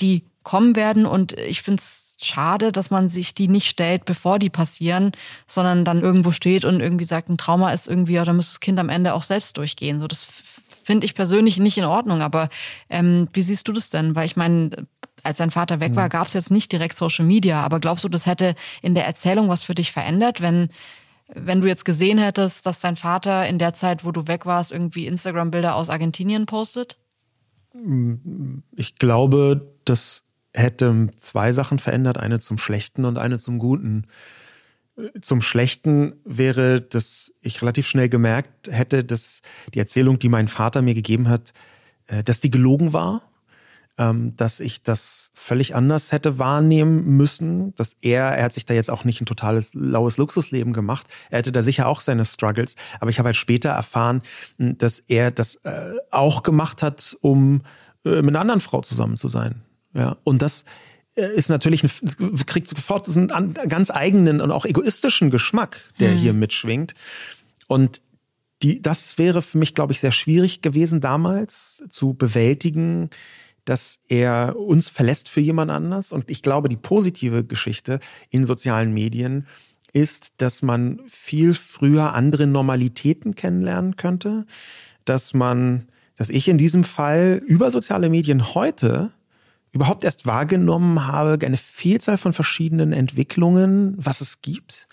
[0.00, 4.40] die kommen werden und ich finde es schade, dass man sich die nicht stellt, bevor
[4.40, 5.12] die passieren,
[5.46, 8.60] sondern dann irgendwo steht und irgendwie sagt, ein Trauma ist irgendwie, ja, da muss das
[8.60, 10.00] Kind am Ende auch selbst durchgehen.
[10.00, 10.26] So, das
[10.86, 12.22] finde ich persönlich nicht in Ordnung.
[12.22, 12.48] Aber
[12.88, 14.14] ähm, wie siehst du das denn?
[14.14, 14.86] Weil ich meine,
[15.24, 16.10] als dein Vater weg war, mhm.
[16.10, 17.60] gab es jetzt nicht direkt Social Media.
[17.62, 20.68] Aber glaubst du, das hätte in der Erzählung was für dich verändert, wenn
[21.34, 24.70] wenn du jetzt gesehen hättest, dass dein Vater in der Zeit, wo du weg warst,
[24.70, 26.98] irgendwie Instagram-Bilder aus Argentinien postet?
[28.76, 30.22] Ich glaube, das
[30.54, 34.06] hätte zwei Sachen verändert, eine zum Schlechten und eine zum Guten.
[35.20, 39.42] Zum Schlechten wäre, dass ich relativ schnell gemerkt hätte, dass
[39.74, 41.52] die Erzählung, die mein Vater mir gegeben hat,
[42.06, 43.22] äh, dass die gelogen war,
[43.98, 48.74] ähm, dass ich das völlig anders hätte wahrnehmen müssen, dass er, er hat sich da
[48.74, 52.76] jetzt auch nicht ein totales laues Luxusleben gemacht, er hätte da sicher auch seine Struggles,
[53.00, 54.22] aber ich habe halt später erfahren,
[54.58, 57.62] dass er das äh, auch gemacht hat, um
[58.04, 59.62] äh, mit einer anderen Frau zusammen zu sein.
[59.94, 60.66] Ja, und das
[61.16, 66.18] ist natürlich, ein, kriegt sofort einen ganz eigenen und auch egoistischen Geschmack, der hm.
[66.18, 66.94] hier mitschwingt.
[67.66, 68.02] Und
[68.62, 73.10] die, das wäre für mich, glaube ich, sehr schwierig gewesen damals zu bewältigen,
[73.64, 76.12] dass er uns verlässt für jemand anders.
[76.12, 77.98] Und ich glaube, die positive Geschichte
[78.30, 79.46] in sozialen Medien
[79.92, 84.46] ist, dass man viel früher andere Normalitäten kennenlernen könnte,
[85.04, 89.12] dass man, dass ich in diesem Fall über soziale Medien heute
[89.72, 94.86] überhaupt erst wahrgenommen habe, eine Vielzahl von verschiedenen Entwicklungen, was es gibt.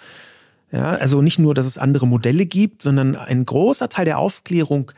[0.71, 4.91] Ja, also nicht nur, dass es andere Modelle gibt, sondern ein großer Teil der Aufklärung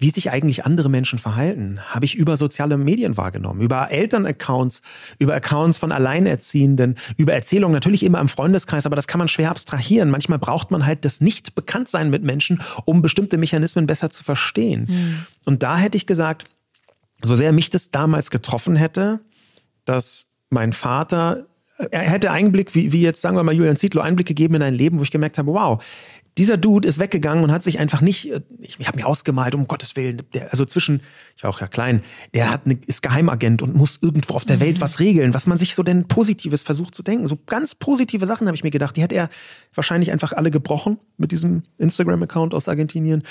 [0.00, 4.80] wie sich eigentlich andere Menschen verhalten, habe ich über soziale Medien wahrgenommen, über Elternaccounts,
[5.18, 9.50] über Accounts von Alleinerziehenden, über Erzählungen, natürlich immer im Freundeskreis, aber das kann man schwer
[9.50, 10.08] abstrahieren.
[10.08, 14.86] Manchmal braucht man halt das Nicht-Bekanntsein mit Menschen, um bestimmte Mechanismen besser zu verstehen.
[14.88, 15.26] Mhm.
[15.44, 16.46] Und da hätte ich gesagt,
[17.22, 19.20] so sehr mich das damals getroffen hätte,
[19.84, 21.46] dass mein Vater
[21.90, 24.74] er hätte Einblick, wie, wie jetzt sagen wir mal Julian Zietlow, Einblick gegeben in ein
[24.74, 25.82] Leben, wo ich gemerkt habe, wow,
[26.38, 29.66] dieser Dude ist weggegangen und hat sich einfach nicht, ich, ich habe mir ausgemalt, um
[29.66, 31.02] Gottes Willen, der, also zwischen,
[31.36, 32.02] ich war auch ja klein,
[32.34, 34.60] der hat eine, ist Geheimagent und muss irgendwo auf der mhm.
[34.60, 37.26] Welt was regeln, was man sich so denn Positives versucht zu denken.
[37.28, 39.28] So ganz positive Sachen habe ich mir gedacht, die hätte er
[39.74, 43.24] wahrscheinlich einfach alle gebrochen mit diesem Instagram-Account aus Argentinien.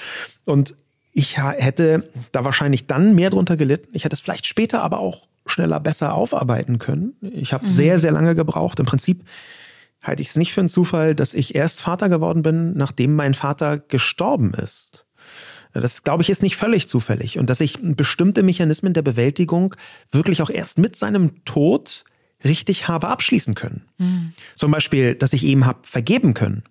[0.46, 0.76] Und
[1.12, 3.90] ich hätte da wahrscheinlich dann mehr drunter gelitten.
[3.94, 7.14] Ich hätte es vielleicht später aber auch schneller, besser aufarbeiten können.
[7.22, 7.70] Ich habe mhm.
[7.70, 8.80] sehr, sehr lange gebraucht.
[8.80, 9.24] Im Prinzip
[10.02, 13.34] halte ich es nicht für einen Zufall, dass ich erst Vater geworden bin, nachdem mein
[13.34, 15.06] Vater gestorben ist.
[15.74, 17.38] Das, glaube ich, ist nicht völlig zufällig.
[17.38, 19.76] Und dass ich bestimmte Mechanismen der Bewältigung
[20.12, 22.06] wirklich auch erst mit seinem Tod
[22.44, 23.86] richtig habe abschließen können.
[23.98, 24.34] Mhm.
[24.56, 26.64] Zum Beispiel, dass ich ihm habe vergeben können.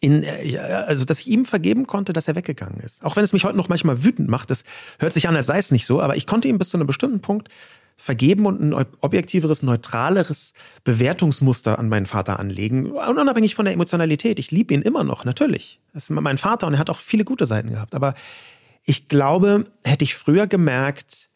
[0.00, 3.04] In, äh, also, dass ich ihm vergeben konnte, dass er weggegangen ist.
[3.04, 4.64] Auch wenn es mich heute noch manchmal wütend macht, das
[4.98, 6.86] hört sich an, als sei es nicht so, aber ich konnte ihm bis zu einem
[6.86, 7.48] bestimmten Punkt
[7.96, 10.52] vergeben und ein objektiveres, neutraleres
[10.84, 14.38] Bewertungsmuster an meinen Vater anlegen, unabhängig von der Emotionalität.
[14.38, 15.80] Ich liebe ihn immer noch, natürlich.
[15.94, 17.94] Das ist mein Vater und er hat auch viele gute Seiten gehabt.
[17.94, 18.14] Aber
[18.84, 21.30] ich glaube, hätte ich früher gemerkt,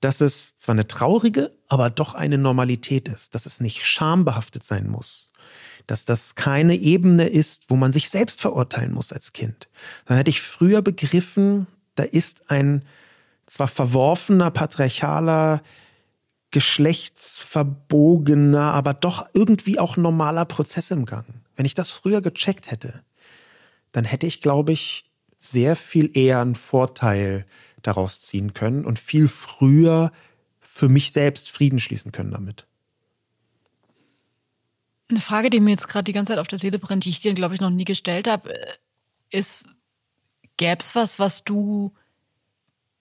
[0.00, 4.88] dass es zwar eine traurige, aber doch eine Normalität ist, dass es nicht schambehaftet sein
[4.88, 5.30] muss,
[5.86, 9.68] dass das keine Ebene ist, wo man sich selbst verurteilen muss als Kind.
[10.06, 12.82] Dann hätte ich früher begriffen, da ist ein
[13.46, 15.62] zwar verworfener, patriarchaler,
[16.50, 21.26] geschlechtsverbogener, aber doch irgendwie auch normaler Prozess im Gang.
[21.56, 23.02] Wenn ich das früher gecheckt hätte,
[23.92, 27.46] dann hätte ich, glaube ich, sehr viel eher einen Vorteil
[27.82, 30.12] daraus ziehen können und viel früher
[30.60, 32.66] für mich selbst Frieden schließen können damit.
[35.12, 37.20] Eine Frage, die mir jetzt gerade die ganze Zeit auf der Seele brennt, die ich
[37.20, 38.72] dir, glaube ich, noch nie gestellt habe, äh,
[39.28, 39.66] ist,
[40.56, 41.92] gäbe es was, was du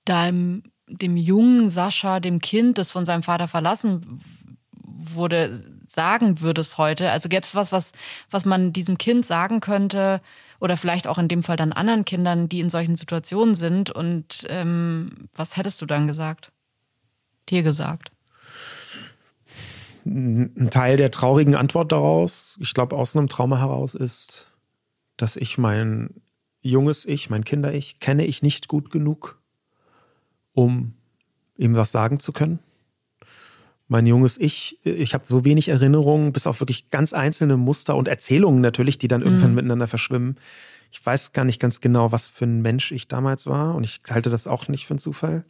[0.04, 4.22] deinem, dem jungen Sascha, dem Kind, das von seinem Vater verlassen
[4.76, 7.12] wurde, sagen würdest heute?
[7.12, 7.94] Also gäbe es was, was,
[8.30, 10.20] was man diesem Kind sagen könnte
[10.60, 13.90] oder vielleicht auch in dem Fall dann anderen Kindern, die in solchen Situationen sind?
[13.90, 16.52] Und ähm, was hättest du dann gesagt?
[17.48, 18.12] Dir gesagt?
[20.06, 24.52] Ein Teil der traurigen Antwort daraus, ich glaube aus einem Trauma heraus, ist,
[25.18, 26.22] dass ich mein
[26.62, 29.40] junges Ich, mein Kinder-Ich, kenne ich nicht gut genug,
[30.54, 30.94] um
[31.58, 32.60] ihm was sagen zu können.
[33.88, 38.08] Mein junges Ich, ich habe so wenig Erinnerungen, bis auf wirklich ganz einzelne Muster und
[38.08, 39.56] Erzählungen natürlich, die dann irgendwann mhm.
[39.56, 40.38] miteinander verschwimmen.
[40.92, 44.02] Ich weiß gar nicht ganz genau, was für ein Mensch ich damals war und ich
[44.10, 45.46] halte das auch nicht für einen Zufall.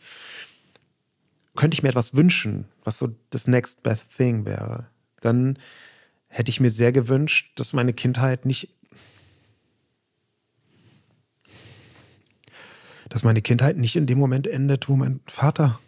[1.55, 4.87] Könnte ich mir etwas wünschen, was so das Next Best Thing wäre,
[5.21, 5.57] dann
[6.27, 8.69] hätte ich mir sehr gewünscht, dass meine Kindheit nicht
[13.11, 15.81] dass meine Kindheit nicht in dem Moment endet, wo mein Vater.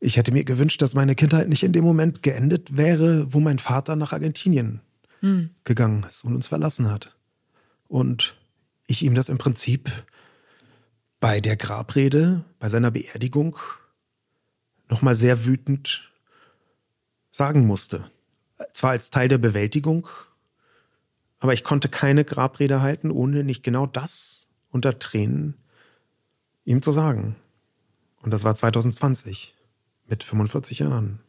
[0.00, 3.60] Ich hätte mir gewünscht, dass meine Kindheit nicht in dem Moment geendet wäre, wo mein
[3.60, 4.80] Vater nach Argentinien
[5.20, 5.50] hm.
[5.62, 7.16] gegangen ist und uns verlassen hat.
[7.86, 8.36] Und
[8.88, 9.92] ich ihm das im Prinzip
[11.24, 13.56] bei der Grabrede, bei seiner Beerdigung
[14.90, 16.12] nochmal sehr wütend
[17.32, 18.10] sagen musste.
[18.74, 20.06] Zwar als Teil der Bewältigung,
[21.38, 25.54] aber ich konnte keine Grabrede halten, ohne nicht genau das unter Tränen
[26.66, 27.36] ihm zu sagen.
[28.20, 29.54] Und das war 2020
[30.06, 31.20] mit 45 Jahren.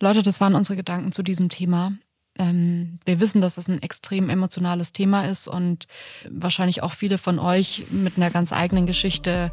[0.00, 1.92] Leute, das waren unsere Gedanken zu diesem Thema.
[2.38, 5.86] Ähm, wir wissen, dass es ein extrem emotionales Thema ist und
[6.28, 9.52] wahrscheinlich auch viele von euch mit einer ganz eigenen Geschichte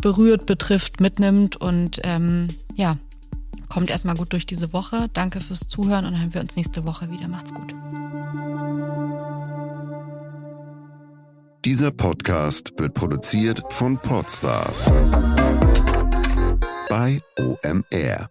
[0.00, 1.56] berührt, betrifft, mitnimmt.
[1.56, 2.96] Und ähm, ja,
[3.68, 5.08] kommt erstmal gut durch diese Woche.
[5.12, 7.28] Danke fürs Zuhören und dann haben wir uns nächste Woche wieder.
[7.28, 7.74] Macht's gut.
[11.66, 14.90] Dieser Podcast wird produziert von Podstars
[16.88, 18.30] bei OMR.